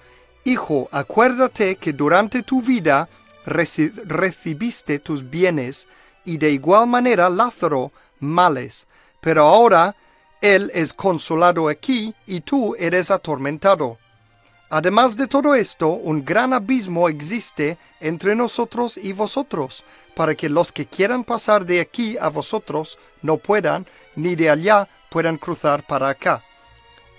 [0.43, 3.09] Hijo, acuérdate que durante tu vida
[3.45, 5.87] recibiste tus bienes,
[6.25, 8.88] y de igual manera Lázaro males,
[9.21, 9.95] pero ahora
[10.41, 13.97] él es consolado aquí y tú eres atormentado.
[14.69, 19.83] Además de todo esto, un gran abismo existe entre nosotros y vosotros,
[20.15, 23.85] para que los que quieran pasar de aquí a vosotros no puedan,
[24.15, 26.43] ni de allá puedan cruzar para acá.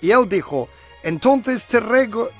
[0.01, 0.67] Y él dijo,
[1.03, 1.81] Entonces te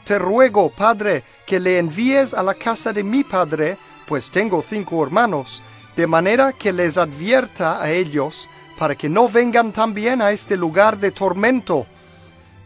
[0.03, 3.77] te ruego, Padre, que le envíes a la casa de mi Padre,
[4.07, 5.61] pues tengo cinco hermanos,
[5.97, 10.99] de manera que les advierta a ellos para que no vengan también a este lugar
[10.99, 11.87] de tormento.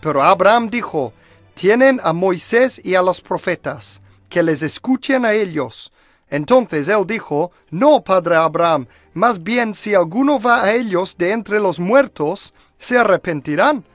[0.01, 1.13] Pero Abraham dijo,
[1.53, 5.93] tienen a Moisés y a los profetas, que les escuchen a ellos.
[6.29, 11.61] Entonces él dijo, No, padre Abraham, más bien si alguno va a ellos de entre
[11.61, 13.85] los muertos, se arrepentirán.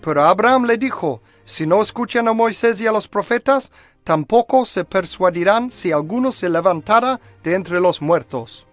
[0.00, 3.70] Pero Abraham le dijo, Si no escuchan a Moisés y a los profetas,
[4.02, 8.66] tampoco se persuadirán si alguno se levantara de entre los muertos.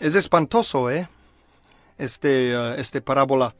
[0.00, 1.08] Es espantoso, ¿eh?
[1.98, 3.54] Este, uh, este parábola.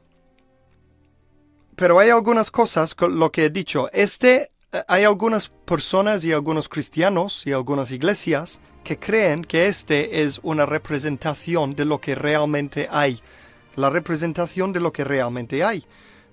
[1.75, 3.89] Pero hay algunas cosas, con lo que he dicho.
[3.93, 10.23] Este, uh, hay algunas personas y algunos cristianos y algunas iglesias que creen que este
[10.23, 13.21] es una representación de lo que realmente hay.
[13.75, 15.85] La representación de lo que realmente hay.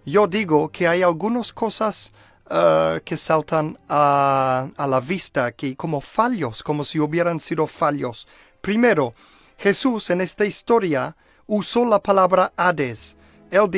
[0.04, 2.12] Yo digo que hay algunas cosas
[2.50, 8.26] uh, que saltan a, a la vista aquí como fallos, como si hubieran sido fallos.
[8.60, 9.14] Primero,
[9.62, 13.16] Jesús en esta historia usó la palabra Hades.
[13.48, 13.70] Él,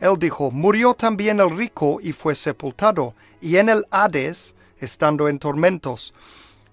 [0.00, 5.38] él dijo, murió también el rico y fue sepultado, y en el Hades, estando en
[5.38, 6.14] tormentos.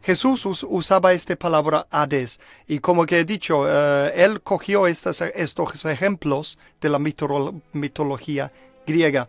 [0.02, 6.58] Jesús usaba esta palabra Hades, y como que he dicho, eh, él cogió estos ejemplos
[6.80, 7.00] de la
[7.74, 8.54] mitología
[8.88, 9.28] griega.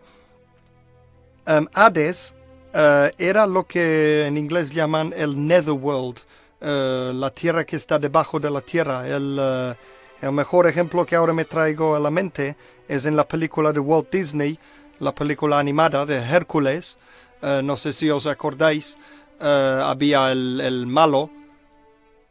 [1.45, 2.33] Um, Hades
[2.73, 6.19] uh, era lo que en inglés llaman el netherworld,
[6.61, 9.07] eh, la tierra que está debajo de la tierra.
[9.07, 9.75] El, eh,
[10.21, 12.55] el mejor ejemplo que ahora me traigo a la mente
[12.87, 14.59] es en la película de Walt Disney,
[14.99, 16.97] la película animada de Hércules.
[17.41, 18.97] no sé si os acordáis,
[19.39, 21.29] había el, el malo,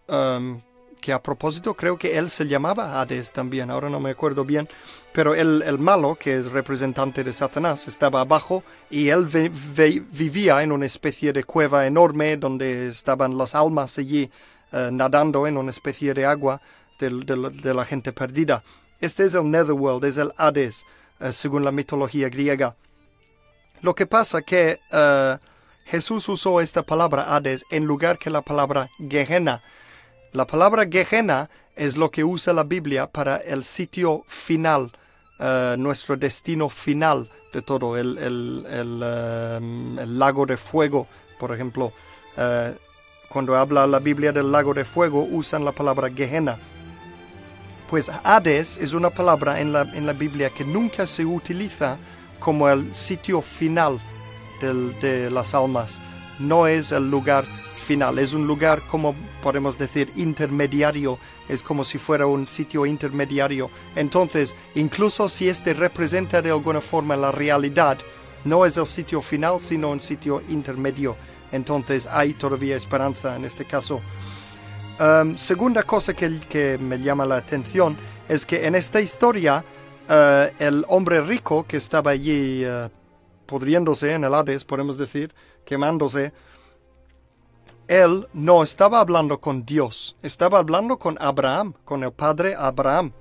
[0.08, 0.60] um,
[1.06, 4.68] que a propósito creo que él se llamaba Hades también, ahora no me acuerdo bien,
[5.12, 9.26] pero el, el malo, que es representante de Satanás, estaba abajo y él
[10.10, 14.28] vivía en una especie de cueva enorme donde estaban las almas allí
[14.72, 16.60] eh, nadando en una especie de agua
[16.98, 18.64] de, la gente perdida.
[19.00, 20.84] Este es el Netherworld, es el Hades,
[21.20, 22.74] eh, según la mitología griega.
[23.80, 25.38] Lo que pasa que uh,
[25.84, 29.62] Jesús usó esta palabra Hades en lugar que la palabra Gehenna,
[30.36, 34.92] la palabra Gehenna es lo que usa la Biblia para el sitio final,
[35.38, 38.18] eh, nuestro destino final de todo, el,
[38.68, 41.06] eh, lago de fuego,
[41.38, 41.90] por ejemplo.
[42.36, 42.76] Eh,
[43.30, 46.58] cuando habla la Biblia del lago de fuego, usan la palabra Gehenna.
[47.88, 51.96] Pues Hades es una palabra en la, en la Biblia que nunca se utiliza
[52.40, 53.98] como el sitio final
[54.60, 55.98] de las almas.
[56.38, 57.46] No es el lugar
[57.86, 58.18] final.
[58.18, 61.18] Es un lugar, como podemos decir, intermediario.
[61.48, 63.70] Es como si fuera un sitio intermediario.
[63.94, 67.98] Entonces, incluso si este representa de alguna forma la realidad,
[68.44, 71.16] no es el sitio final, sino un sitio intermedio.
[71.52, 74.00] Entonces, hay todavía esperanza en este caso.
[74.98, 77.96] Um, segunda cosa que, que, me llama la atención
[78.28, 79.64] es que en esta historia,
[80.08, 82.88] uh, el hombre rico que estaba allí uh,
[83.46, 85.34] podriéndose en el Hades, podemos decir,
[85.64, 86.32] quemándose,
[87.88, 93.12] él no estaba hablando con Dios, estaba hablando con Abraham, con el padre Abraham.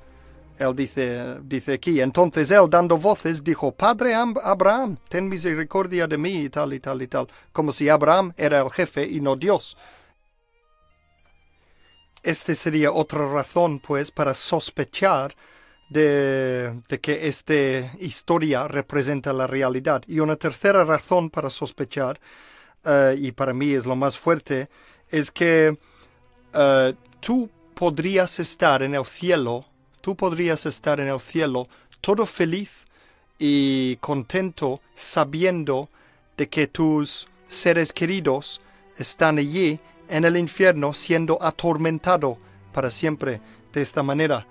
[0.57, 6.43] Él dice, dice aquí, entonces él dando voces dijo, Padre Abraham, ten misericordia de mí
[6.43, 9.77] y tal y tal y tal, como si Abraham era el jefe y no Dios.
[12.23, 15.35] Este sería otra razón, pues, para sospechar
[15.89, 17.53] de, de, que esta
[17.99, 20.03] historia representa la realidad.
[20.07, 22.19] Y una tercera razón para sospechar
[22.85, 24.69] eh, y para mí es lo más fuerte,
[25.09, 25.77] es que
[26.53, 29.65] eh, tú podrías estar en el cielo,
[30.01, 31.67] tú podrías estar en el cielo
[32.01, 32.85] todo feliz
[33.39, 35.89] y contento sabiendo
[36.37, 38.61] de que tus seres queridos
[38.97, 42.37] están allí en el infierno siendo atormentado
[42.73, 43.41] para siempre
[43.73, 44.47] de esta manera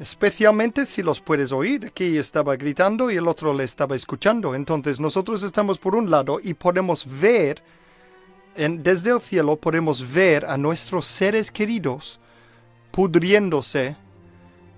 [0.00, 1.86] especialmente si los puedes oír.
[1.86, 4.54] Aquí estaba gritando y el otro le estaba escuchando.
[4.54, 7.62] Entonces nosotros estamos por un lado y podemos ver,
[8.54, 12.20] desde el cielo podemos ver a nuestros seres queridos
[12.90, 13.96] pudriéndose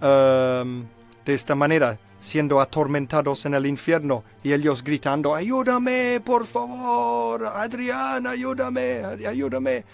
[0.01, 8.27] de esta manera, siendo atormentados en el infierno y ellos gritando, ayúdame, por favor, Adrián,
[8.27, 9.85] ayúdame, ayúdame.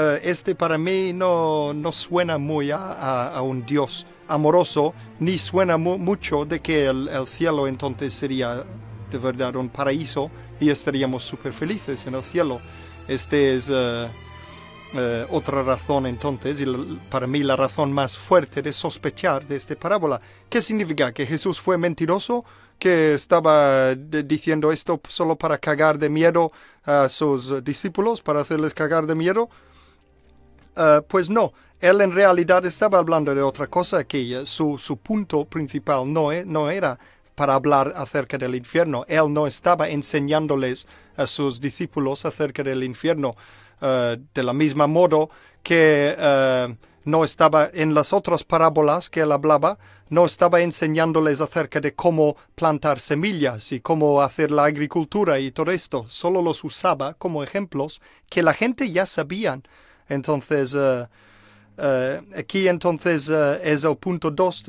[0.00, 6.46] Eh, este para mí no, no suena muy a, un Dios amoroso, ni suena mucho
[6.46, 8.64] de que el, cielo entonces sería
[9.10, 12.60] de verdad un paraíso y estaríamos súper felices en el cielo.
[13.08, 14.08] Este es eh,
[14.94, 16.64] eh, otra razón entonces, y
[17.10, 20.18] para mí la razón más fuerte de sospechar de esta parábola.
[20.48, 21.12] ¿Qué significa?
[21.12, 22.46] ¿Que Jesús fue mentiroso?
[22.78, 26.52] ¿Que estaba diciendo esto solo para cagar de miedo
[26.84, 29.50] a sus discípulos, para hacerles cagar de miedo?
[30.76, 35.44] Eh, pues no, él en realidad estaba hablando de otra cosa que su, su punto
[35.44, 36.98] principal no, e, no era
[37.34, 39.04] para hablar acerca del infierno.
[39.08, 43.34] Él no estaba enseñándoles a sus discípulos acerca del infierno
[43.80, 45.30] uh, de la misma modo
[45.62, 46.14] que
[47.04, 52.36] no estaba en las otras parábolas que él hablaba, no estaba enseñándoles acerca de cómo
[52.54, 56.04] plantar semillas y cómo hacer la agricultura y todo esto.
[56.08, 59.62] Solo los usaba como ejemplos que la gente ya sabían.
[60.10, 61.06] Entonces, eh,
[61.78, 64.64] eh, aquí entonces eh, es el punto 2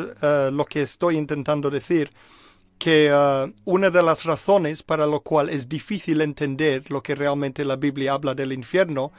[0.53, 2.09] lo que estoy intentando decir,
[2.77, 3.11] que
[3.65, 8.13] una de las razones para lo cual es difícil entender lo que realmente la Biblia
[8.13, 9.11] habla del infierno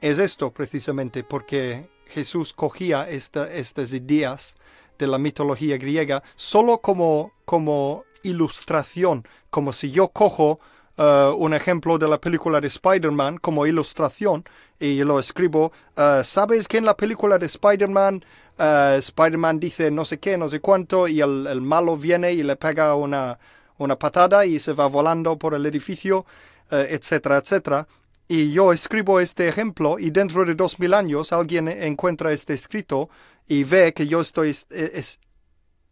[0.00, 4.56] es esto precisamente, porque Jesús cogía estas ideas
[4.98, 10.58] de la mitología griega solo como, como ilustración, como si yo cojo
[10.96, 14.42] un ejemplo de la película de Spider-Man como ilustración
[14.84, 15.72] y lo escribo.
[15.96, 18.24] Uh, ¿Sabes que en la película de Spider-Man,
[18.58, 22.56] uh, Spider-Man dice no sé qué, no sé cuánto y el, malo viene y le
[22.56, 23.38] pega una,
[23.78, 26.26] una, patada y se va volando por el edificio,
[26.70, 27.86] etcétera, etcétera?
[28.26, 33.10] Y yo escribo este ejemplo y dentro de dos mil años alguien encuentra este escrito
[33.46, 34.56] y ve que yo estoy,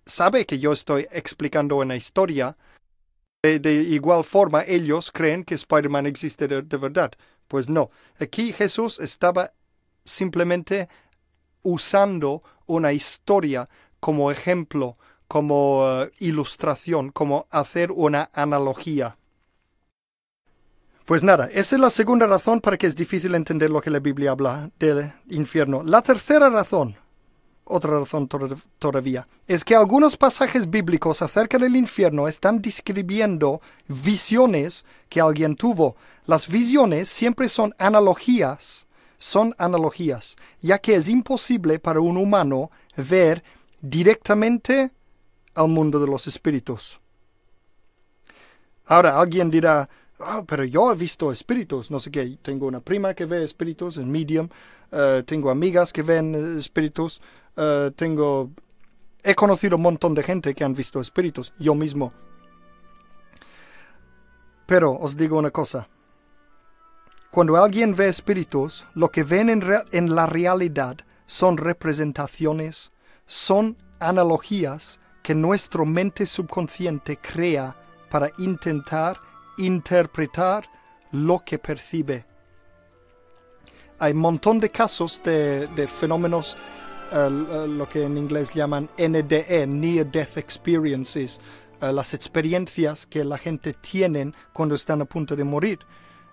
[0.04, 2.56] sabe que yo estoy explicando una historia
[3.42, 7.12] de, igual forma, ellos creen que Spider-Man existe de, verdad.
[7.52, 9.52] Pues no, aquí Jesús estaba
[10.04, 10.88] simplemente
[11.60, 13.68] usando una historia
[14.00, 14.96] como ejemplo,
[15.28, 19.18] como eh, ilustración, como hacer una analogía.
[21.04, 24.00] Pues nada, esa es la segunda razón para que es difícil entender lo que la
[24.00, 25.82] Biblia habla del infierno.
[25.82, 26.96] La tercera razón,
[27.64, 28.28] otra razón
[28.78, 35.96] todavía, es que algunos pasajes bíblicos acerca del infierno están describiendo visiones que alguien tuvo.
[36.26, 38.86] Las visiones siempre son analogías,
[39.18, 43.42] son analogías, ya que es imposible para un humano ver
[43.80, 44.90] directamente
[45.54, 47.00] al mundo de los espíritus.
[48.84, 49.88] Ahora alguien dirá,
[50.24, 52.38] Ah, pero yo he visto espíritus, no sé qué.
[52.42, 54.48] Tengo una prima que ve espíritus en Medium,
[54.92, 57.20] eh, tengo amigas que ven eh, espíritus,
[57.56, 58.50] eh, tengo...
[59.24, 62.12] He conocido un montón de gente que han visto espíritus, yo mismo.
[64.66, 65.88] Pero os digo una cosa.
[67.30, 72.90] Cuando alguien ve espíritus, lo que ven en, en la realidad son representaciones,
[73.26, 77.76] son analogías que nuestra mente subconsciente crea
[78.10, 79.20] para intentar
[79.56, 80.68] interpretar
[81.12, 82.26] lo que percibe.
[84.02, 86.56] Hay un montón de casos de, fenómenos,
[87.12, 91.38] eh, eh, lo que en inglés llaman NDE, Near Death Experiences,
[91.80, 95.78] eh, las experiencias que la gente tiene cuando están a punto de morir.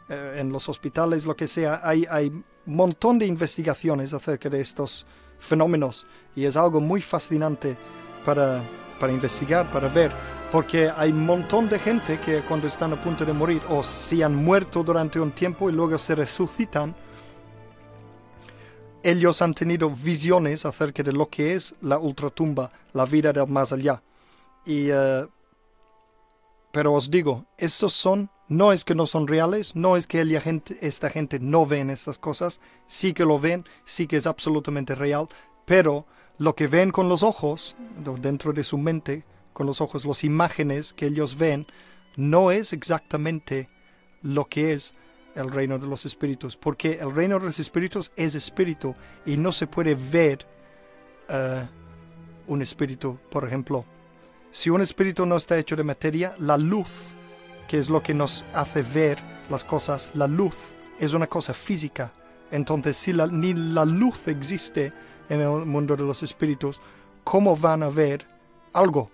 [0.09, 5.05] en los hospitales, lo que sea, hay, hay un montón de investigaciones acerca de estos
[5.37, 7.77] fenómenos y es algo muy fascinante
[8.25, 8.63] para,
[8.99, 10.11] para investigar, para ver
[10.51, 14.23] porque hay un montón de gente que cuando están a punto de morir o se
[14.23, 16.95] han muerto durante un tiempo y luego se resucitan,
[19.03, 23.71] ellos han tenido visiones acerca de lo que es la ultratumba, la vida del más
[23.71, 24.01] allá.
[24.65, 25.25] Y, eh,
[26.71, 30.21] pero os digo, estos son, no es que no son reales, no es que
[30.81, 35.27] esta gente no ven estas cosas, sí que lo ven, sí que es absolutamente real,
[35.65, 36.05] pero
[36.37, 37.75] lo que ven con los ojos,
[38.21, 39.23] dentro de su mente,
[39.53, 41.67] con los ojos, las imágenes que ellos ven,
[42.15, 43.69] no es exactamente
[44.21, 44.93] lo que es
[45.35, 48.93] el reino de los espíritus, porque el reino de los espíritus es espíritu
[49.25, 50.45] y no se puede ver
[51.27, 51.65] eh,
[52.47, 53.85] un espíritu, por ejemplo.
[54.51, 57.11] Si un espíritu no está hecho de materia, la luz,
[57.67, 59.19] que es lo que nos hace ver
[59.49, 60.55] las cosas, la luz
[60.99, 62.13] es una cosa física.
[62.51, 64.91] Entonces, si ni la luz existe
[65.29, 66.81] en el mundo de los espíritus,
[67.23, 68.25] ¿cómo van a ver
[68.73, 69.07] algo?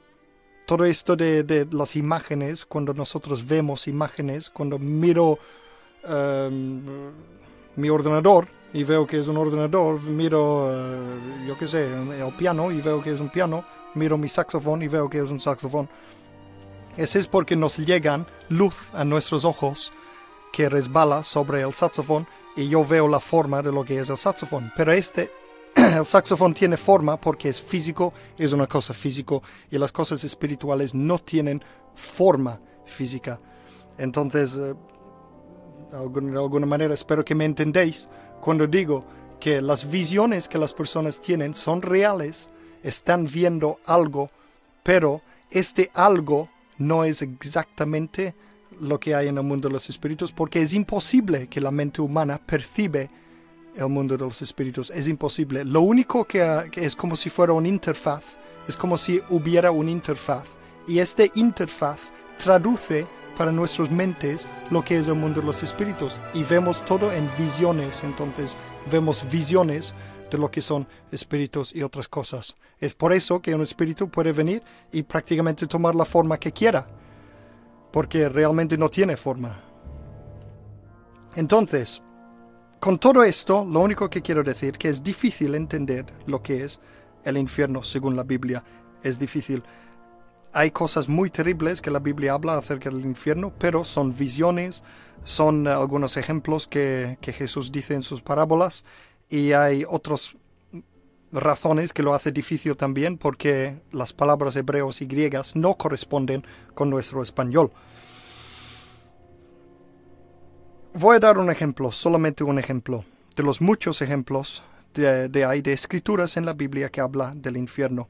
[0.66, 5.38] todo esto de, las imágenes, cuando nosotros vemos imágenes, cuando miro
[6.08, 6.82] em,
[7.76, 12.72] mi ordenador y veo que es un ordenador, miro, eh, yo qué sé, el piano
[12.72, 15.90] y veo que es un piano, miro mi saxofón y veo que es un saxofón.
[16.98, 19.92] Eso es porque nos llegan luz a nuestros ojos
[20.52, 24.18] que resbala sobre el saxofón y yo veo la forma de lo que es el
[24.18, 24.72] saxofón.
[24.76, 25.32] Pero este
[25.76, 30.94] el saxofón tiene forma porque es físico, es una cosa físico, y las cosas espirituales
[30.96, 31.62] no tienen
[31.96, 33.38] forma física.
[33.98, 34.74] Entonces, eh,
[35.92, 38.08] de alguna manera espero que me entendéis
[38.42, 39.06] cuando digo
[39.40, 42.50] que las visiones que las personas tienen son reales,
[42.84, 44.30] están viendo algo,
[44.84, 48.36] pero este algo no es exactamente
[48.80, 52.02] lo que hay en el mundo de los espíritus, porque es imposible que la mente
[52.02, 53.10] humana percibe
[53.76, 54.90] el mundo de los espíritus.
[54.92, 55.64] Es imposible.
[55.64, 58.24] Lo único que, es como si fuera una interfaz,
[58.68, 60.46] es como si hubiera una interfaz.
[60.88, 62.00] Y este interfaz
[62.38, 66.20] traduce para nuestras mentes lo que es el mundo de los espíritus.
[66.34, 68.58] Y vemos todo en visiones, entonces
[68.92, 69.94] vemos visiones
[70.32, 72.56] de lo que son espíritus y otras cosas.
[72.80, 76.88] Es por eso que un espíritu puede venir y prácticamente tomar la forma que quiera,
[77.92, 79.56] porque realmente no tiene forma.
[81.36, 82.02] Entonces,
[82.80, 86.80] con todo esto, lo único que quiero decir que es difícil entender lo que es
[87.24, 88.64] el infierno según la Biblia.
[89.04, 89.64] Es difícil.
[90.58, 94.84] Hay cosas muy terribles que la Biblia habla acerca del infierno, pero son visiones,
[95.26, 98.86] son algunos ejemplos que, Jesús dice en sus parábolas
[99.28, 100.38] y hay otras
[101.34, 106.90] razones que lo hace difícil también porque las palabras hebreos y griegas no corresponden con
[106.90, 107.70] nuestro español.
[110.94, 113.04] Voy a dar un ejemplo, solamente un ejemplo,
[113.36, 118.08] de los muchos ejemplos de, hay de escrituras en la Biblia que habla del infierno.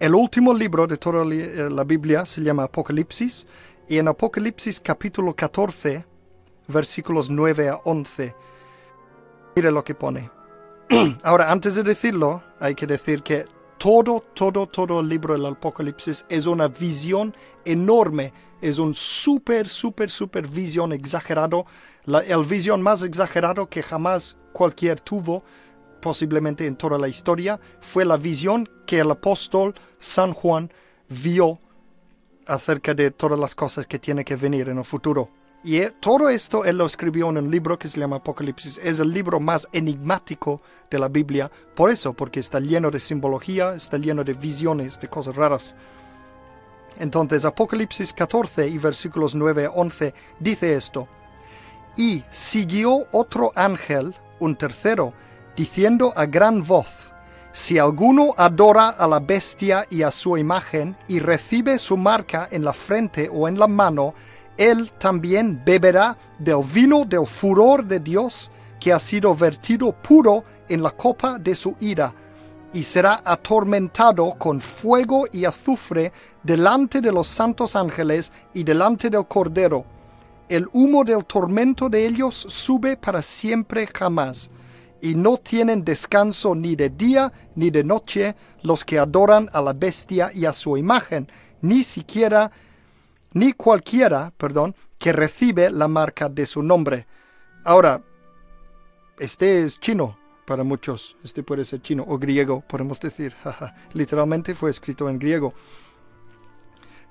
[0.00, 3.46] El último libro de toda eh, la Biblia se llama Apocalipsis
[3.88, 6.04] y en Apocalipsis capítulo 14,
[6.68, 8.34] versículos 9 a 11,
[9.56, 10.30] mire lo que pone.
[11.24, 13.46] Ahora, antes de decirlo, hay que decir que
[13.78, 20.10] todo, todo, todo el libro del Apocalipsis es una visión enorme, es un súper, súper,
[20.10, 21.64] súper visión exagerado,
[22.04, 25.44] la, el visión más exagerado que jamás cualquier tuvo,
[26.00, 30.72] posiblemente en toda la historia, fue la visión que el apóstol San Juan
[31.08, 31.58] vio
[32.46, 35.30] acerca de todas las cosas que tiene que venir en el futuro.
[35.64, 38.78] Y eh, todo esto él lo escribió en un libro que se llama Apocalipsis.
[38.82, 41.50] Es el libro más enigmático de la Biblia.
[41.74, 45.74] Por eso, porque está lleno de simbología, está lleno de visiones, de cosas raras.
[46.98, 51.08] Entonces, Apocalipsis 14 y versículos 9 a 11 dice esto.
[51.96, 55.12] Y siguió otro ángel, un tercero,
[55.58, 57.12] diciendo a gran voz,
[57.50, 62.64] si alguno adora a la bestia y a su imagen y recibe su marca en
[62.64, 64.14] la frente o en la mano,
[64.56, 70.80] él también beberá del vino del furor de Dios que ha sido vertido puro en
[70.80, 72.14] la copa de su ira,
[72.72, 76.12] y será atormentado con fuego y azufre
[76.44, 79.84] delante de los santos ángeles y delante del Cordero.
[80.48, 84.50] El humo del tormento de ellos sube para siempre jamás,
[85.00, 89.72] y no tienen descanso ni de día ni de noche los que adoran a la
[89.72, 91.30] bestia y a su imagen,
[91.60, 92.50] ni siquiera
[93.32, 97.06] ni cualquiera, perdón, que recibe la marca de su nombre.
[97.64, 98.02] Ahora,
[99.18, 103.34] este es chino para muchos, este puede ser chino o griego, podemos decir.
[103.92, 105.52] Literalmente fue escrito en griego.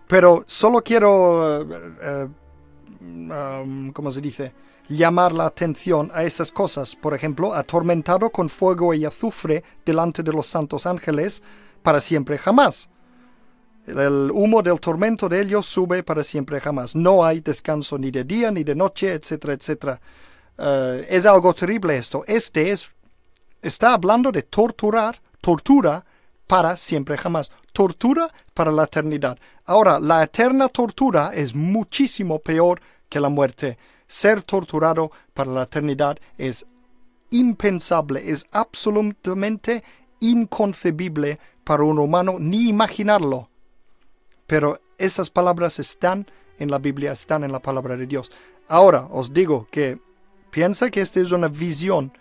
[0.08, 2.28] Pero solo quiero, eh, eh,
[3.02, 4.54] um, ¿cómo se dice?
[4.90, 6.96] Llamar la atención a esas cosas.
[6.96, 11.44] Por ejemplo, atormentado con fuego y azufre delante de los santos ángeles
[11.82, 12.90] para siempre jamás.
[13.86, 16.96] El humo del tormento de ellos sube para siempre jamás.
[16.96, 20.02] No hay descanso ni de día ni de noche, etcétera, etcétera.
[20.58, 22.24] Eh, es algo terrible esto.
[22.28, 22.90] Este es,
[23.62, 26.06] está hablando de torturar, tortura
[26.48, 27.52] para siempre jamás.
[27.72, 29.38] Tortura para la eternidad.
[29.66, 33.78] Ahora, la eterna tortura es muchísimo peor que la muerte.
[34.08, 36.66] Ser torturado para la eternidad es
[37.30, 39.84] impensable, es absolutamente
[40.20, 43.50] inconcebible para un humano ni imaginarlo.
[44.48, 46.26] Pero esas palabras están
[46.58, 48.32] en la Biblia, están en la palabra de Dios.
[48.68, 50.00] Ahora os digo que
[50.50, 52.12] piensa que esta es una visión,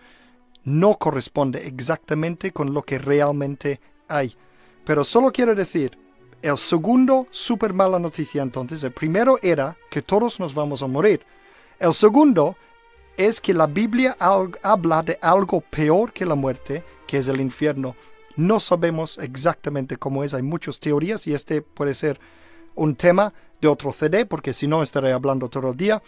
[0.65, 4.37] no corresponde exactamente con lo que realmente hay.
[4.85, 5.97] Pero solo quiero decir,
[6.43, 11.25] el segundo super mala noticia entonces, el primero era que todos nos vamos a morir.
[11.79, 12.57] El segundo
[13.17, 17.95] es que la Biblia habla de algo peor que la muerte, que es el infierno.
[18.37, 22.21] No sabemos exactamente cómo es, hay muchas teorías y este puede ser
[22.75, 26.03] un tema de otro CD porque si no estaré hablando todo el día.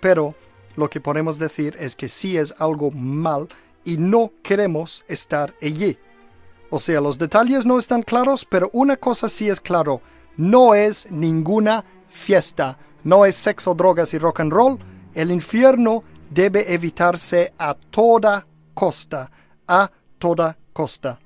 [0.00, 0.34] Pero
[0.76, 3.48] lo que podemos decir es que sí es algo mal
[3.84, 5.98] y no queremos estar allí.
[6.68, 10.02] O sea, los detalles no están claros, pero una cosa sí es claro,
[10.36, 14.78] no es ninguna fiesta, no es sexo, drogas y rock and roll.
[15.14, 18.44] El infierno debe evitarse a toda
[18.74, 19.30] costa,
[19.68, 19.88] a
[20.18, 21.20] toda costa.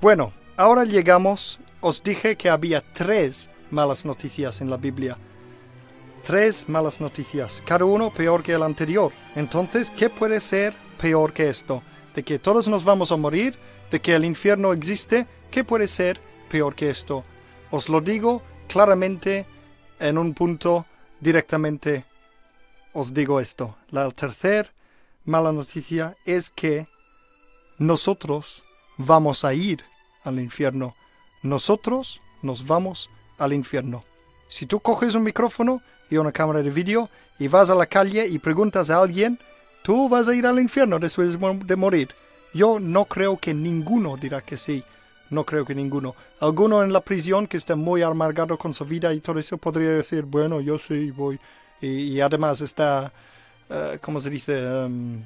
[0.00, 5.16] Bueno, ahora llegamos, os dije que había tres malas noticias en la Biblia.
[6.26, 9.12] Tres malas noticias, cada uno peor que el anterior.
[9.36, 11.84] Entonces, ¿qué puede ser peor que esto?
[12.12, 13.56] ¿De que todos nos vamos a morir?
[13.88, 15.28] ¿De que el infierno existe?
[15.48, 16.20] ¿Qué puede ser
[16.50, 17.22] peor que esto?
[17.70, 19.46] Os lo digo claramente
[19.98, 20.86] en un punto
[21.18, 22.04] directamente
[22.92, 23.76] os digo esto.
[23.90, 24.70] La tercera
[25.24, 26.86] mala noticia es que
[27.78, 28.62] nosotros
[28.96, 29.84] vamos a ir
[30.22, 30.94] al infierno.
[31.42, 34.04] Nosotros nos vamos al infierno.
[34.48, 37.10] Si tú coges un micrófono y una cámara de vídeo
[37.40, 39.40] y vas a la calle y preguntas a alguien,
[39.82, 42.08] tú vas a ir al infierno después de morir.
[42.54, 44.84] Yo no creo que ninguno dirá que sí.
[45.30, 46.14] No creo que ninguno.
[46.40, 49.90] Alguno en la prisión que esté muy amargado con su vida y todo eso podría
[49.90, 51.38] decir, bueno, yo sí voy.
[51.80, 53.12] Y, además está
[53.70, 54.58] eh, ¿cómo se dice?
[54.58, 55.22] Em,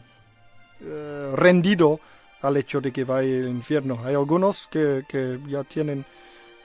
[0.83, 1.99] eh, rendido
[2.43, 4.01] al hecho de que va al infierno.
[4.05, 6.05] Hay algunos que, que, ya tienen,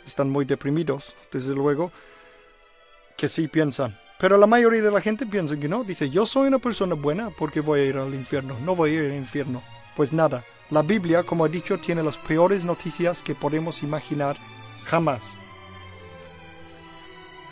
[0.05, 1.91] están muy deprimidos, desde luego,
[3.15, 3.97] que sí piensan.
[4.19, 5.85] Pero la mayoría de la gente piensa que no.
[5.85, 8.57] Dice, yo soy una persona buena porque voy a ir al infierno.
[8.65, 9.63] No voy a ir al infierno.
[9.95, 14.37] Pues nada, la Biblia, como he dicho, tiene las peores noticias que podemos imaginar
[14.85, 15.21] jamás.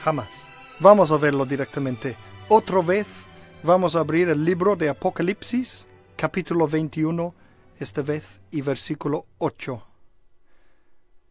[0.03, 0.29] Jamás.
[0.79, 2.15] Vamos a verlo directamente.
[2.49, 3.07] Otra vez
[3.63, 7.33] Vamos a abrir el libro de Apocalipsis, capítulo 21,
[7.79, 9.83] esta vez, y versículo 8.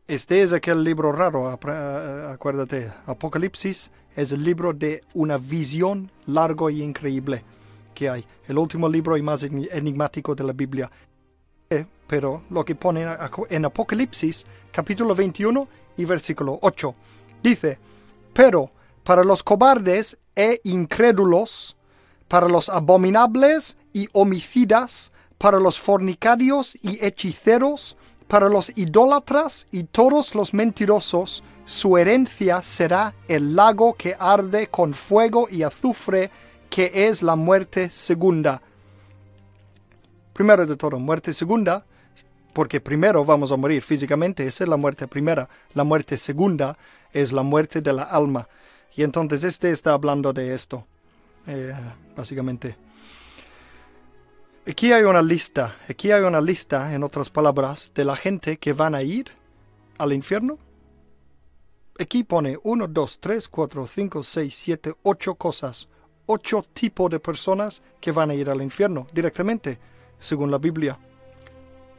[0.08, 2.90] Este es aquel libro raro, eh, acuérdate.
[3.06, 7.44] Apocalipsis es el libro de una visión largo y increíble
[7.94, 8.26] que hay.
[8.48, 10.90] El último libro y más enigmático de la Biblia.
[12.06, 13.06] Pero lo que pone
[13.50, 16.94] en Apocalipsis capítulo 21 y versículo 8.
[17.42, 17.78] Dice,
[18.32, 18.70] pero
[19.02, 21.76] para los cobardes e incrédulos,
[22.28, 27.96] para los abominables y homicidas, para los fornicarios y hechiceros,
[28.28, 34.94] para los idólatras y todos los mentirosos, su herencia será el lago que arde con
[34.94, 36.30] fuego y azufre,
[36.68, 38.62] que es la muerte segunda.
[40.32, 41.86] Primero de todo, muerte segunda,
[42.56, 45.46] porque primero vamos a morir físicamente, esa es la muerte primera.
[45.74, 46.78] La muerte segunda
[47.12, 48.48] es la muerte de la alma.
[48.94, 50.86] Y entonces este está hablando de esto,
[51.46, 51.74] eh,
[52.16, 52.74] básicamente.
[54.66, 58.72] Aquí hay una lista, aquí hay una lista, en otras palabras, de la gente que
[58.72, 59.26] van a ir
[59.98, 60.58] al infierno.
[61.98, 65.88] Aquí pone 1, 2, 3, 4, 5, 6, 7, 8 cosas,
[66.24, 69.78] 8 tipos de personas que van a ir al infierno directamente,
[70.18, 70.98] según la Biblia.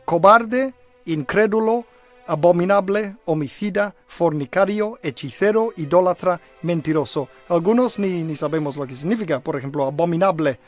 [0.07, 1.83] Cobarde, incrédulo,
[2.27, 7.27] abominable, homicida, fornicario, hechicero, idólatra, mentiroso.
[7.49, 9.41] Algunos ni, ni sabemos lo que significa.
[9.41, 10.59] Por ejemplo, abominable.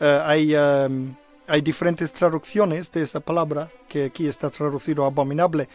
[0.00, 1.14] Eh, hay, em,
[1.46, 5.68] hay diferentes traducciones de esa palabra, que aquí está traducido abominable.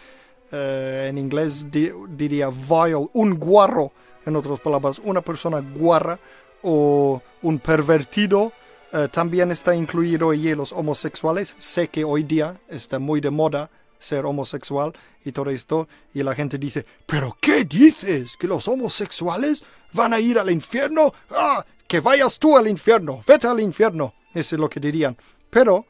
[0.52, 3.94] Eh, en inglés diría vile, un guarro,
[4.26, 6.20] en otras palabras, una persona guarra
[6.62, 8.52] o un pervertido.
[8.94, 11.56] Eh, también está incluido allí los homosexuales.
[11.58, 14.94] Sé que hoy día está muy de moda ser homosexual
[15.26, 18.38] y todo esto, y la gente dice, ¿pero qué dices?
[18.38, 19.64] ¿Que los homosexuales
[19.94, 21.14] van a ir al infierno?
[21.32, 21.66] ¡Ah!
[21.88, 24.14] Que vayas tú al infierno, vete al infierno.
[24.34, 25.18] Eso es lo que dirían.
[25.50, 25.86] Pero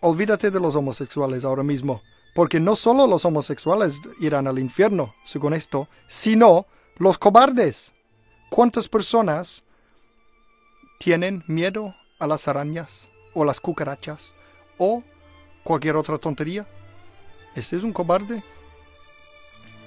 [0.00, 2.02] olvídate de los homosexuales ahora mismo,
[2.34, 7.92] porque no solo los homosexuales irán al infierno, según esto, sino los cobardes.
[8.48, 9.62] ¿Cuántas personas
[10.98, 14.34] tienen miedo a las arañas o las cucarachas
[14.78, 15.02] o
[15.64, 16.66] cualquier otra tontería?
[17.56, 18.44] ¿Este es un cobarde?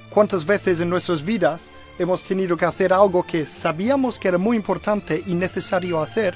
[0.10, 4.58] ¿Cuántas veces en nuestras vidas hemos tenido que hacer algo que sabíamos que era muy
[4.58, 6.36] importante y necesario hacer,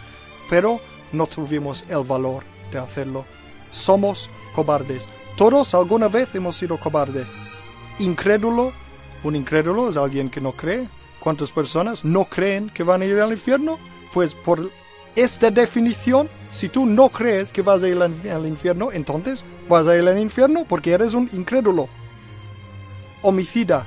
[0.49, 0.79] pero
[1.11, 3.25] no tuvimos el valor de hacerlo?
[3.69, 5.07] Somos cobardes.
[5.37, 7.27] Todos alguna vez hemos sido cobardes.
[7.99, 8.73] Incrédulo,
[9.23, 10.87] un incrédulo es alguien que no cree.
[11.19, 13.77] ¿Cuántas personas no creen que van a ir al infierno?
[14.13, 14.71] Pues por
[15.18, 19.97] esta definición si tú no crees que vas a ir al infierno, entonces vas a
[19.97, 21.89] ir al infierno porque eres un incrédulo.
[23.24, 23.86] Homicida.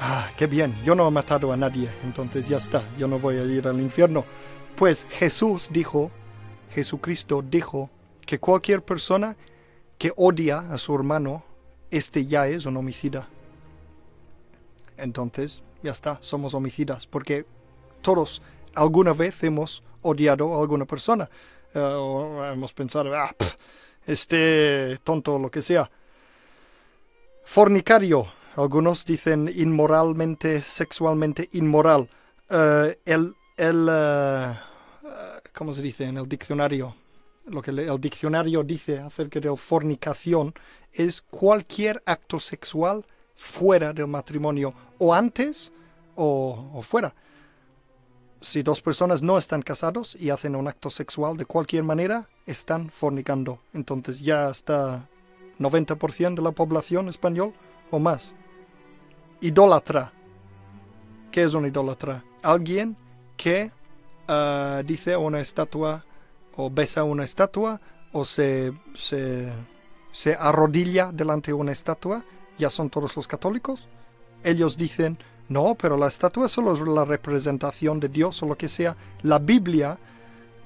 [0.00, 3.38] Ah, qué bien, yo no he matado a nadie, entonces ya está, yo no voy
[3.38, 4.24] a ir al infierno.
[4.76, 6.12] Pues Jesús dijo,
[6.70, 7.90] Jesucristo dijo
[8.24, 9.36] que cualquier persona
[9.98, 11.42] que odia a su hermano,
[11.90, 13.28] este ya es un homicida.
[14.96, 17.46] Entonces, ya está, somos homicidas, porque
[18.00, 18.42] todos
[18.76, 21.28] alguna vez hemos odiado a alguna persona.
[21.74, 23.34] Eh, o hemos pensado, ah,
[24.06, 25.90] este tonto, lo que sea.
[27.44, 28.26] Fornicario.
[28.56, 32.08] Algunos dicen inmoralmente, sexualmente inmoral.
[32.50, 34.54] Eh, el, el uh,
[35.54, 36.96] ¿cómo se dice en el diccionario?
[37.46, 40.52] Lo que el diccionario dice acerca de fornicación
[40.92, 43.04] es cualquier acto sexual
[43.36, 45.70] fuera del matrimonio, o antes
[46.16, 47.14] o fuera
[48.40, 52.90] si dos personas no están casados y hacen un acto sexual de cualquier manera, están
[52.90, 53.58] fornicando.
[53.74, 55.08] Entonces ya está
[55.58, 57.52] 90% de la población español
[57.90, 58.34] o más.
[59.40, 60.12] Idólatra.
[61.30, 62.24] ¿Qué es un idólatra?
[62.42, 62.96] Alguien
[63.36, 63.70] que
[64.28, 66.04] uh, dice una estatua
[66.56, 67.80] o besa una estatua
[68.12, 69.52] o se, se,
[70.10, 72.24] se arrodilla delante de una estatua.
[72.56, 73.88] Ya son todos los católicos.
[74.44, 75.18] Ellos dicen
[75.48, 78.96] no, pero la estatua solo es la representación de Dios o lo que sea.
[79.22, 79.98] La Biblia,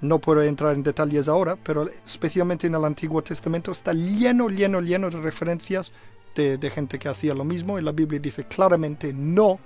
[0.01, 4.81] no puedo entrar en detalles ahora, pero especialmente en el Antiguo Testamento está lleno, lleno,
[4.81, 5.93] lleno de referencias
[6.35, 7.79] de, de gente que hacía lo mismo.
[7.79, 9.61] Y la Biblia dice claramente, no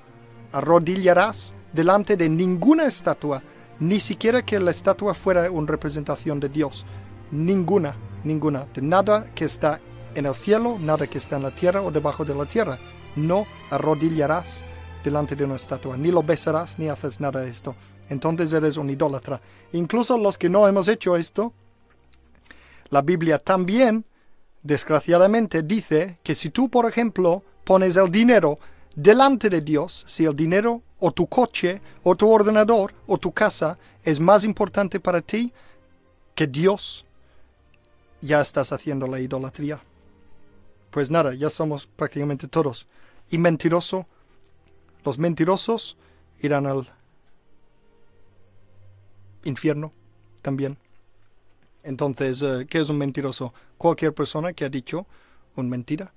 [0.52, 3.42] arrodillarás delante de ninguna estatua,
[3.80, 6.84] ni siquiera que la estatua fuera una representación de Dios.
[7.30, 8.66] Ninguna, ninguna.
[8.74, 9.80] De nada que está
[10.14, 12.78] en el cielo, nada que está en la tierra o debajo de la tierra.
[13.17, 14.62] No arrodillarás
[15.03, 17.75] delante de una estatua, ni lo besarás ni haces nada de esto.
[18.09, 19.41] Entonces eres un idólatra.
[19.73, 21.53] Incluso los que no hemos hecho esto,
[22.91, 24.05] la Biblia también,
[24.62, 28.57] desgraciadamente, dice que si tú, por ejemplo, pones el dinero
[28.95, 33.77] delante de Dios, si el dinero o tu coche o tu ordenador o tu casa
[34.05, 35.53] es más importante para ti
[36.35, 37.05] que Dios,
[38.21, 39.81] ya estás haciendo la idolatría.
[40.97, 42.86] Pues nada, ya somos prácticamente todos.
[43.28, 44.07] Y mentiroso
[45.05, 45.99] los mentirosos
[46.40, 46.88] irán al
[49.44, 49.92] infierno
[50.40, 50.78] también.
[51.82, 53.53] Entonces, eh, ¿qué es un mentiroso?
[53.76, 55.07] Cualquier persona que ha dicho
[55.57, 56.14] una mentira.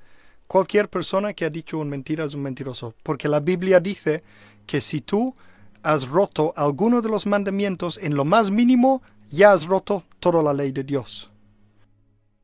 [0.48, 2.94] Cualquier persona que ha dicho una mentira es un mentiroso.
[3.04, 4.24] Porque la Biblia dice
[4.66, 5.36] que si tú
[5.84, 10.54] has roto alguno de los mandamientos en lo más mínimo, ya has roto toda la
[10.54, 11.30] ley de Dios.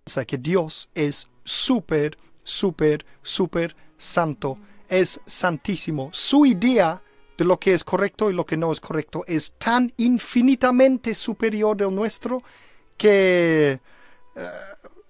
[0.06, 4.58] Sea que Dios es súper, súper, súper santo.
[4.90, 6.10] Es santísimo.
[6.12, 7.02] Su idea
[7.38, 11.78] de lo que es correcto y lo que no es correcto es tan infinitamente superior
[11.78, 12.42] del nuestro
[12.98, 13.80] que
[14.36, 14.50] eh,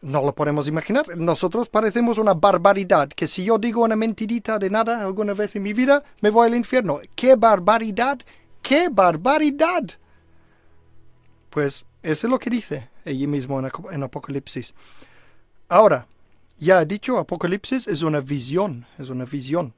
[0.01, 1.17] no lo podemos imaginar.
[1.17, 5.63] Nosotros parecemos una barbaridad, que si yo digo una mentirita de nada alguna vez en
[5.63, 6.99] mi vida, me voy al infierno.
[7.15, 8.19] ¡Qué barbaridad!
[8.61, 9.83] ¡Qué barbaridad!
[11.49, 13.59] Pues eso es lo que dice allí mismo
[13.91, 14.73] en Apocalipsis.
[15.69, 16.07] Ahora,
[16.57, 19.73] ya dicho, Apocalipsis es una visión, es una visión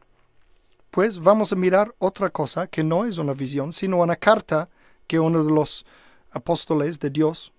[0.97, 4.67] pues vamos a mirar otra cosa que no es una visión, sino una carta
[5.05, 5.86] que uno de los
[6.32, 7.53] apóstoles de Dios,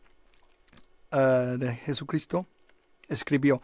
[1.13, 2.47] eh, de Jesucristo,
[3.09, 3.63] escribió.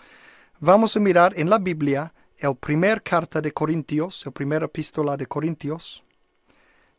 [0.60, 5.26] Vamos a mirar en la Biblia el primer carta de Corintios, el primer epístola de
[5.26, 6.04] Corintios,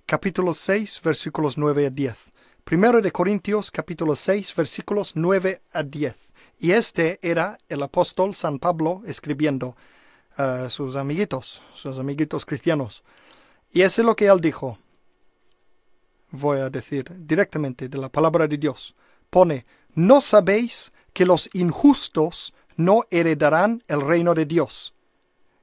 [0.05, 2.31] capítulo 6, versículos 9 a 10.
[2.65, 6.15] Primero de Corintios, capítulo 6, versículos 9 a 10.
[6.61, 9.75] Y este era el apóstol San Pablo escribiendo
[10.35, 13.03] a sus amiguitos, sus amiguitos cristianos.
[13.71, 14.79] Y eso es lo que él dijo.
[16.31, 18.95] Voy a decir directamente de la palabra de Dios.
[19.29, 19.63] Pone,
[19.93, 24.91] ¿no sabéis que los injustos no heredarán el reino de Dios?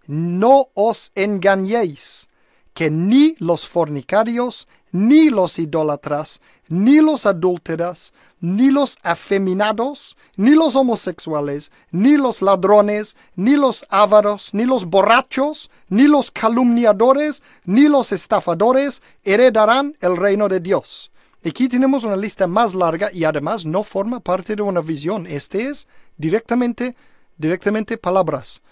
[0.06, 2.28] No os engañéis,
[2.74, 10.74] que ni los fornicarios, ni los idólatras, ni los adúlteras, ni los afeminados, ni los
[10.74, 18.10] homosexuales, ni los ladrones, ni los ávaros, ni los borrachos, ni los calumniadores, ni los
[18.12, 21.10] estafadores heredarán el reino de Dios.
[21.44, 25.26] Aquí tenemos una lista más larga y además no forma parte de una visión.
[25.26, 26.94] Este es directamente,
[27.36, 28.62] directamente palabras.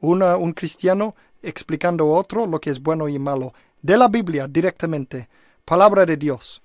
[0.00, 1.14] Una, un cristiano
[1.48, 3.52] explicando otro lo que es bueno y malo.
[3.80, 5.28] De la Biblia directamente.
[5.64, 6.62] Palabra de Dios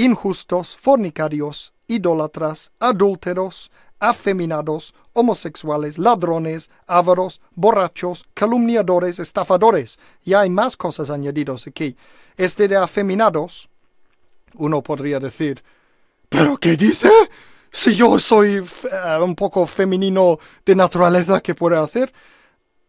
[0.00, 9.98] injustos, fornicarios, idólatras, adúlteros, afeminados, homosexuales, ladrones, ávaros, borrachos, calumniadores, estafadores.
[10.24, 11.96] Y hay más cosas añadidas aquí.
[12.36, 13.68] Este de afeminados,
[14.54, 15.62] uno podría decir,
[16.30, 17.10] ¿pero qué dice?
[17.70, 22.12] Si yo soy eh, un poco femenino de naturaleza, ¿qué puedo hacer?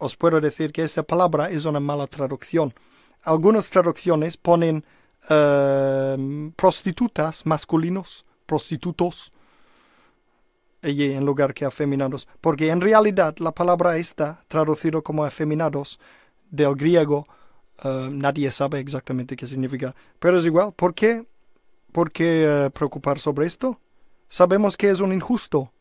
[0.02, 2.74] Os puedo decir que esa palabra es una mala traducción.
[3.24, 4.84] Algunas traducciones ponen
[5.30, 9.32] Em, prostitutas masculinos, prostitutos,
[10.82, 16.00] en lugar que afeminados, porque en realidad la palabra está traducido como afeminados
[16.50, 17.26] del griego,
[17.84, 21.24] em, nadie sabe exactamente qué significa, pero es igual, ¿por qué?
[21.92, 23.80] ¿Por qué eh, preocupar sobre esto?
[24.28, 25.72] Sabemos que es un injusto,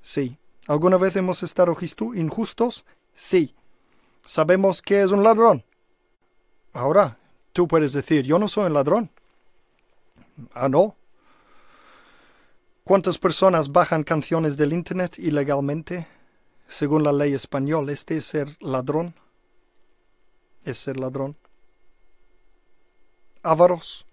[0.00, 0.38] sí.
[0.68, 1.76] ¿Alguna vez hemos estado
[2.14, 2.86] injustos?
[3.14, 3.54] Sí.
[4.26, 5.64] ¿Sabemos que es un ladrón?
[6.72, 7.18] Ahora,
[7.56, 9.10] Tú puedes decir, yo no soy un ladrón.
[10.52, 10.94] Ah, no.
[12.84, 16.06] ¿Cuántas personas bajan canciones del Internet ilegalmente?
[16.66, 19.14] Según la ley española, ¿este es ser ladrón?
[20.64, 21.38] ¿Es ser ladrón?
[23.42, 24.04] Ávaros.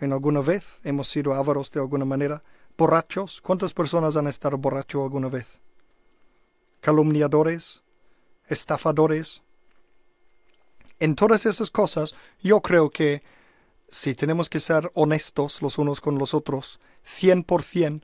[0.00, 2.40] ¿En alguna vez hemos sido ávaros de alguna manera?
[2.78, 3.40] ¿Borrachos?
[3.40, 5.58] ¿Cuántas personas han estado borrachos alguna vez?
[6.80, 7.82] ¿Calumniadores?
[8.46, 9.42] ¿Estafadores?
[11.00, 13.22] En todas esas cosas, yo creo que
[13.88, 18.02] si tenemos que ser honestos los unos con los otros, 100%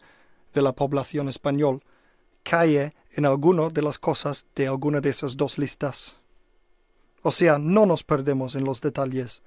[0.55, 1.83] de la población español
[2.43, 6.17] cae en alguna de las cosas de alguna de esas dos listas.
[7.23, 9.43] O sea, no nos perdemos en los detalles.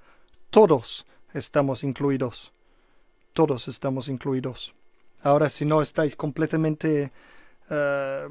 [0.49, 2.53] Todos estamos incluidos.
[3.33, 4.73] Todos estamos incluidos.
[5.21, 7.11] Ahora, si no estáis completamente
[7.69, 8.27] eh,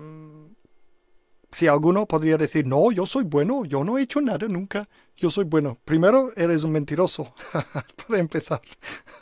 [1.55, 5.31] si alguno podría decir, no, yo soy bueno, yo no he hecho nada nunca, yo
[5.31, 5.79] soy bueno.
[5.85, 7.35] Primero, eres un mentiroso,
[8.09, 8.61] para empezar.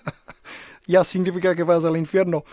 [0.87, 2.45] ya significa que vas al infierno.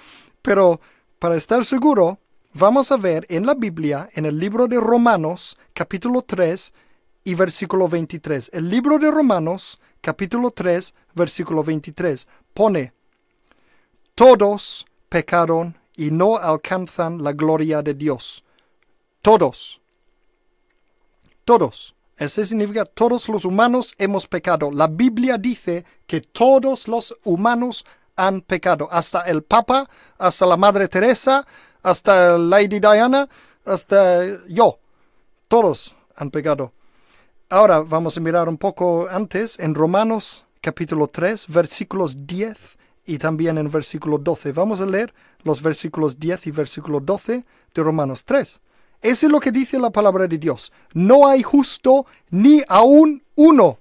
[0.42, 0.80] Pero,
[1.20, 2.20] para estar seguro,
[2.54, 6.74] vamos a ver en la Biblia, en el libro de Romanos, capítulo 3
[7.24, 8.52] y versículo 23.
[8.54, 12.94] El libro de Romanos, capítulo 3, versículo 23, pone,
[14.16, 18.44] todos pecaron y no alcanzan la gloria de Dios
[19.22, 19.82] todos.
[21.46, 21.96] Todos.
[22.20, 24.72] Eso significa todos los humanos hemos pecado.
[24.72, 27.86] La Biblia dice que todos los humanos
[28.18, 28.90] han pecado.
[28.92, 31.48] Hasta el Papa, hasta la Madre Teresa,
[31.82, 33.30] hasta Lady Diana,
[33.64, 34.80] hasta yo.
[35.48, 36.74] Todos han pecado.
[37.50, 43.58] Ahora vamos a mirar un poco antes en Romanos capítulo 3 versículos 10 y también
[43.58, 44.52] en versículo 12.
[44.52, 45.14] Vamos a leer
[45.44, 48.60] los versículos 10 y versículo 12 de Romanos 3.
[49.02, 50.72] Eso es lo que dice la palabra de Dios.
[50.94, 53.80] No hay justo ni aún uno.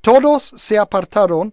[0.00, 1.52] Todos se apartaron,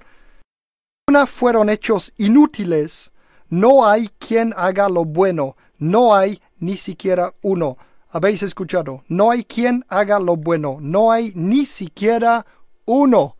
[1.07, 3.11] una fueron hechos inútiles.
[3.49, 7.77] No hay quien haga lo bueno, no hay ni siquiera uno.
[8.09, 12.45] Habéis escuchado, no hay quien haga lo bueno, no hay ni siquiera
[12.85, 13.37] uno.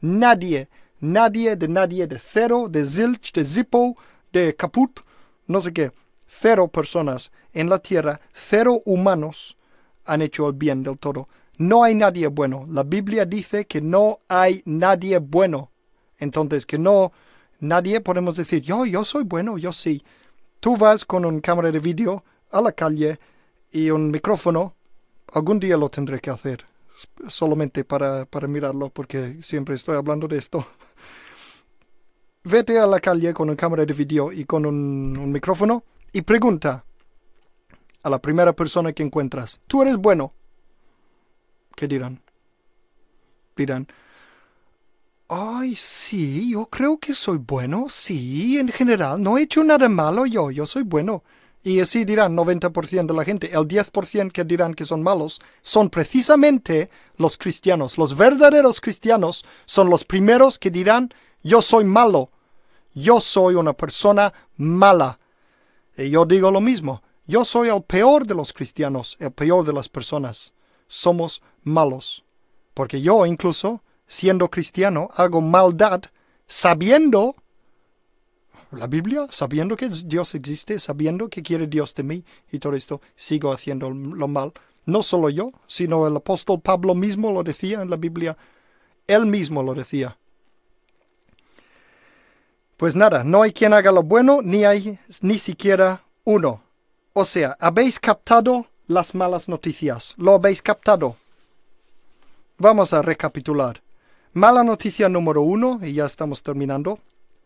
[0.00, 0.68] Nadie,
[1.00, 3.94] nadie de nadie, de cero, de zilch, de zippo,
[4.32, 5.00] de caput,
[5.46, 5.92] no sé qué.
[6.26, 7.30] Cero personas
[7.60, 9.56] en la tierra, cero humanos
[10.04, 11.26] han hecho el bien del todo.
[11.56, 12.66] No hay nadie bueno.
[12.70, 15.72] La Biblia dice que no hay nadie bueno.
[16.18, 17.10] Entonces, que no,
[17.58, 20.04] nadie podemos decir, yo, yo soy bueno, yo sí.
[20.60, 23.18] Tú vas con un cámara de vídeo a la calle
[23.72, 24.74] y un micrófono.
[25.32, 26.64] Algún día lo tendré que hacer,
[27.26, 30.64] solamente para, para mirarlo, porque siempre estoy hablando de esto.
[32.44, 35.82] Vete a la calle con una cámara de vídeo y con un micrófono
[36.12, 36.84] y pregunta
[38.08, 40.32] a la primera persona que encuentras, ¿tú eres bueno?
[41.76, 42.20] ¿Qué dirán?
[43.56, 43.86] Dirán,
[45.28, 50.24] Ay, sí, yo creo que soy bueno, sí, en general, no he hecho nada malo
[50.24, 51.22] yo, yo soy bueno.
[51.62, 53.50] Y así dirán 90% de la gente.
[53.52, 57.98] El 10% que dirán que son malos son precisamente los cristianos.
[57.98, 62.30] Los verdaderos cristianos son los primeros que dirán yo soy malo.
[62.94, 65.18] Yo soy una persona mala.
[65.96, 67.02] Y yo digo lo mismo.
[67.28, 70.54] Yo soy el peor de los cristianos, el peor de las personas.
[70.86, 72.24] Somos malos.
[72.72, 76.00] Porque yo incluso siendo cristiano, hago maldad
[76.46, 77.36] sabiendo
[78.70, 83.02] la Biblia, sabiendo que Dios existe, sabiendo que quiere Dios de mí y todo esto,
[83.14, 84.54] sigo haciendo lo mal.
[84.86, 88.38] No solo yo, sino el apóstol Pablo mismo lo decía en la Biblia.
[89.06, 90.16] Él mismo lo decía.
[92.78, 96.62] Pues nada, no hay quien haga lo bueno, ni hay ni siquiera uno.
[97.20, 100.14] O sea, habéis captado las malas noticias.
[100.18, 101.16] Lo habéis captado.
[102.58, 103.82] Vamos a recapitular.
[104.34, 107.00] Mala noticia número uno, y ya estamos terminando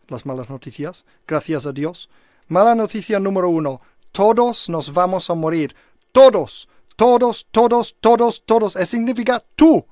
[0.08, 2.10] las malas noticias, gracias a Dios.
[2.48, 3.80] Mala noticia número uno,
[4.12, 5.74] todos nos vamos a morir.
[6.12, 8.76] Todos, todos, todos, todos, todos.
[8.76, 9.86] Eso significa tú,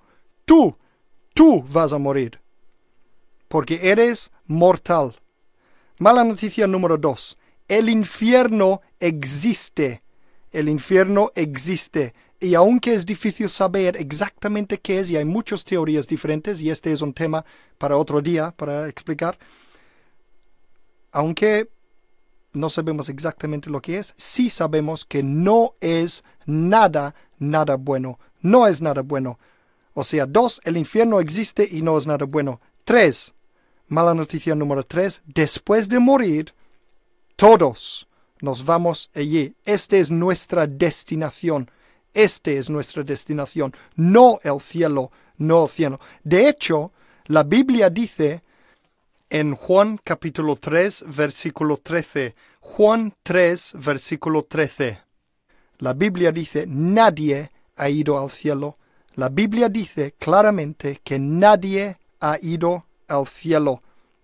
[0.45, 0.77] tú,
[1.33, 2.39] tú vas a morir.
[3.49, 5.17] Porque eres mortal.
[5.99, 7.39] Mala noticia número dos,
[7.71, 10.03] el infierno existe.
[10.51, 12.15] El infierno existe.
[12.41, 16.93] Y aunque es difícil saber exactamente qué es, y hay muchas teorías diferentes, y este
[16.93, 17.45] es un tema
[17.79, 19.39] para otro día para explicar,
[21.13, 21.71] aunque
[22.53, 28.19] no sabemos exactamente lo que es, sí sabemos que no es nada, nada bueno.
[28.41, 29.39] No es nada bueno.
[29.95, 32.61] O sea, dos, el infierno existe y no es nada bueno.
[32.83, 33.33] Tres,
[33.87, 36.53] mala noticia número tres, después de morir,
[37.41, 38.07] todos
[38.43, 39.55] nos vamos allí.
[39.65, 41.71] Esta es nuestra destinación.
[42.13, 46.01] Este es nuestra destinación, no el cielo, no el cielo.
[46.23, 46.93] De hecho,
[47.25, 48.43] la Biblia dice
[49.31, 55.01] en Juan capítulo 3, versículo 13, Juan 3, versículo 13,
[55.79, 58.77] la Biblia dice, nadie ha ido al cielo.
[59.15, 63.81] La Biblia dice claramente que nadie ha ido al cielo.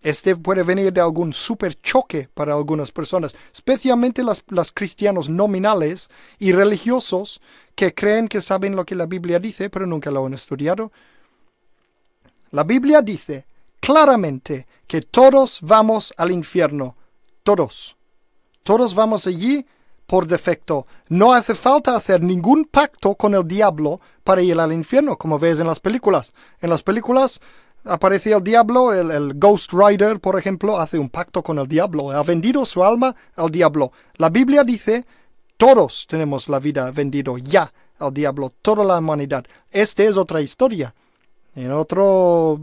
[0.06, 6.52] Este puede venir de algún super choque para algunas personas, especialmente los cristianos nominales y
[6.52, 7.40] religiosos
[7.74, 10.92] que creen que saben lo que la Biblia dice, pero nunca lo han estudiado.
[12.52, 13.46] La Biblia dice
[13.80, 16.94] claramente que todos vamos al infierno,
[17.42, 17.96] todos.
[18.62, 19.66] Todos vamos allí
[20.06, 20.86] por defecto.
[21.08, 25.58] No hace falta hacer ningún pacto con el diablo para ir al infierno, como ves
[25.58, 26.32] en las películas.
[26.60, 27.40] En las películas
[27.86, 32.22] aparece el diablo, el, Ghost Rider, por ejemplo, hace un pacto con el diablo, ha
[32.22, 33.92] vendido su alma al diablo.
[34.16, 35.04] La Biblia dice,
[35.56, 39.44] todos tenemos la vida vendido ya al diablo, toda la humanidad.
[39.70, 40.94] Esta es otra historia.
[41.54, 42.60] En otro,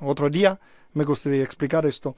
[0.00, 0.60] otro día
[0.92, 2.14] me gustaría explicar esto.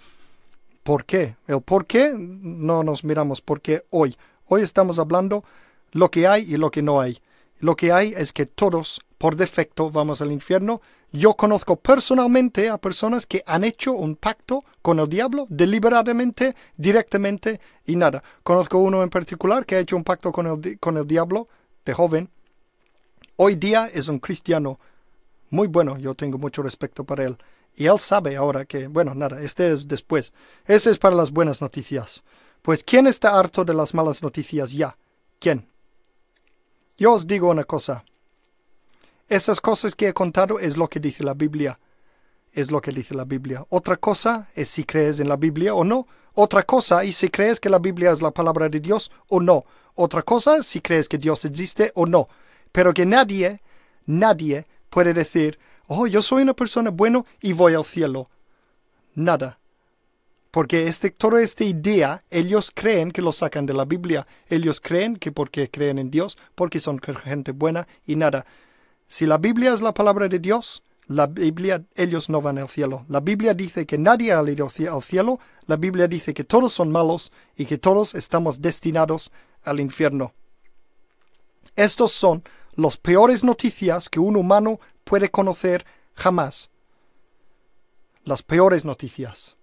[0.83, 1.37] ¿Por qué?
[1.47, 4.17] El por qué no nos miramos porque hoy.
[4.47, 5.45] Hoy estamos hablando
[5.93, 7.19] lo que hay y lo que no hay.
[7.61, 12.77] Lo que hay es que todos, por defecto, vamos al infierno yo conozco personalmente a
[12.77, 18.23] personas que han hecho un pacto con el diablo deliberadamente, directamente y nada.
[18.43, 21.49] Conozco uno en particular que ha hecho un pacto con el, con el diablo
[21.85, 22.29] de joven.
[23.37, 24.79] Hoy día es un cristiano
[25.49, 27.39] muy bueno, yo tengo mucho respeto para él.
[27.75, 30.35] Y él sabe ahora que, bueno, nada, este es después.
[30.67, 32.23] Ese es para las buenas noticias.
[32.61, 34.97] Pues, ¿quién está harto de las malas noticias ya?
[35.39, 35.67] ¿Quién?
[36.99, 38.05] Yo os digo una cosa.
[39.29, 41.79] Esas cosas que he contado es lo que dice la Biblia.
[42.53, 43.65] es lo que dice la Biblia.
[43.69, 46.09] Otra cosa es si crees en la Biblia o no.
[46.33, 49.65] Otra cosa es si crees que la Biblia es la palabra de Dios o no.
[49.95, 52.27] Otra cosa es si crees que Dios existe o no.
[52.73, 53.61] Pero que nadie,
[54.07, 55.59] nadie puede decir,
[55.89, 58.29] oh, yo soy una persona buena y voy al cielo.
[59.15, 59.59] Nada.
[60.51, 64.27] Porque este, toda esta idea, ellos creen que lo sacan de la Biblia.
[64.49, 68.47] Ellos creen que porque creen en Dios, porque son gente buena y nada.
[69.09, 73.07] Si la Biblia es la palabra de Dios, la Biblia, ellos no van al cielo.
[73.09, 75.41] La Biblia dice que nadie ha ido al cielo.
[75.67, 79.33] La Biblia dice que todos son malos y que todos estamos destinados
[79.65, 80.35] al infierno.
[81.75, 82.43] Estos son
[82.77, 86.71] las peores noticias que un humano puede conocer jamás.
[88.25, 89.57] Las peores noticias.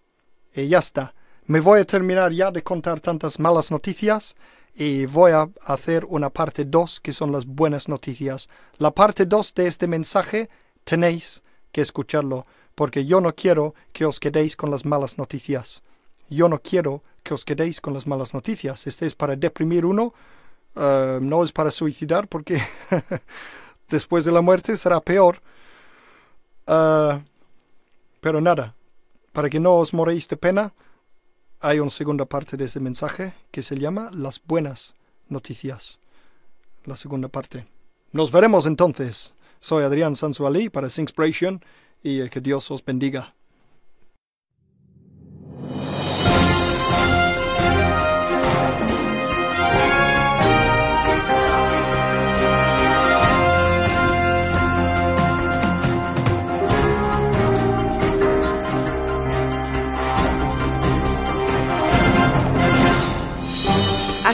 [0.55, 1.13] Y ya está.
[1.45, 4.35] Me voy a terminar ya de contar tantas malas noticias
[4.75, 8.49] y voy a hacer una parte 2 que son las buenas noticias.
[8.77, 10.49] La parte 2 de este mensaje
[10.83, 12.45] tenéis que escucharlo
[12.75, 15.81] porque yo no quiero que os quedéis con las malas noticias.
[16.29, 18.85] Yo no quiero que os quedéis con las malas noticias.
[18.85, 20.13] Este es para deprimir uno,
[20.75, 22.61] eh, no es para suicidar porque
[23.89, 25.41] después de la muerte será peor.
[26.67, 27.23] Eh,
[28.19, 28.75] pero nada,
[29.31, 30.73] para que no os moréis de pena,
[31.59, 34.93] hay una segunda parte de este mensaje que se llama Las buenas
[35.27, 35.99] noticias.
[36.83, 37.65] La segunda parte.
[38.11, 39.33] Nos veremos entonces.
[39.59, 41.63] Soy Adrián Sansualí para Singspiration
[42.03, 43.35] y que Dios os bendiga.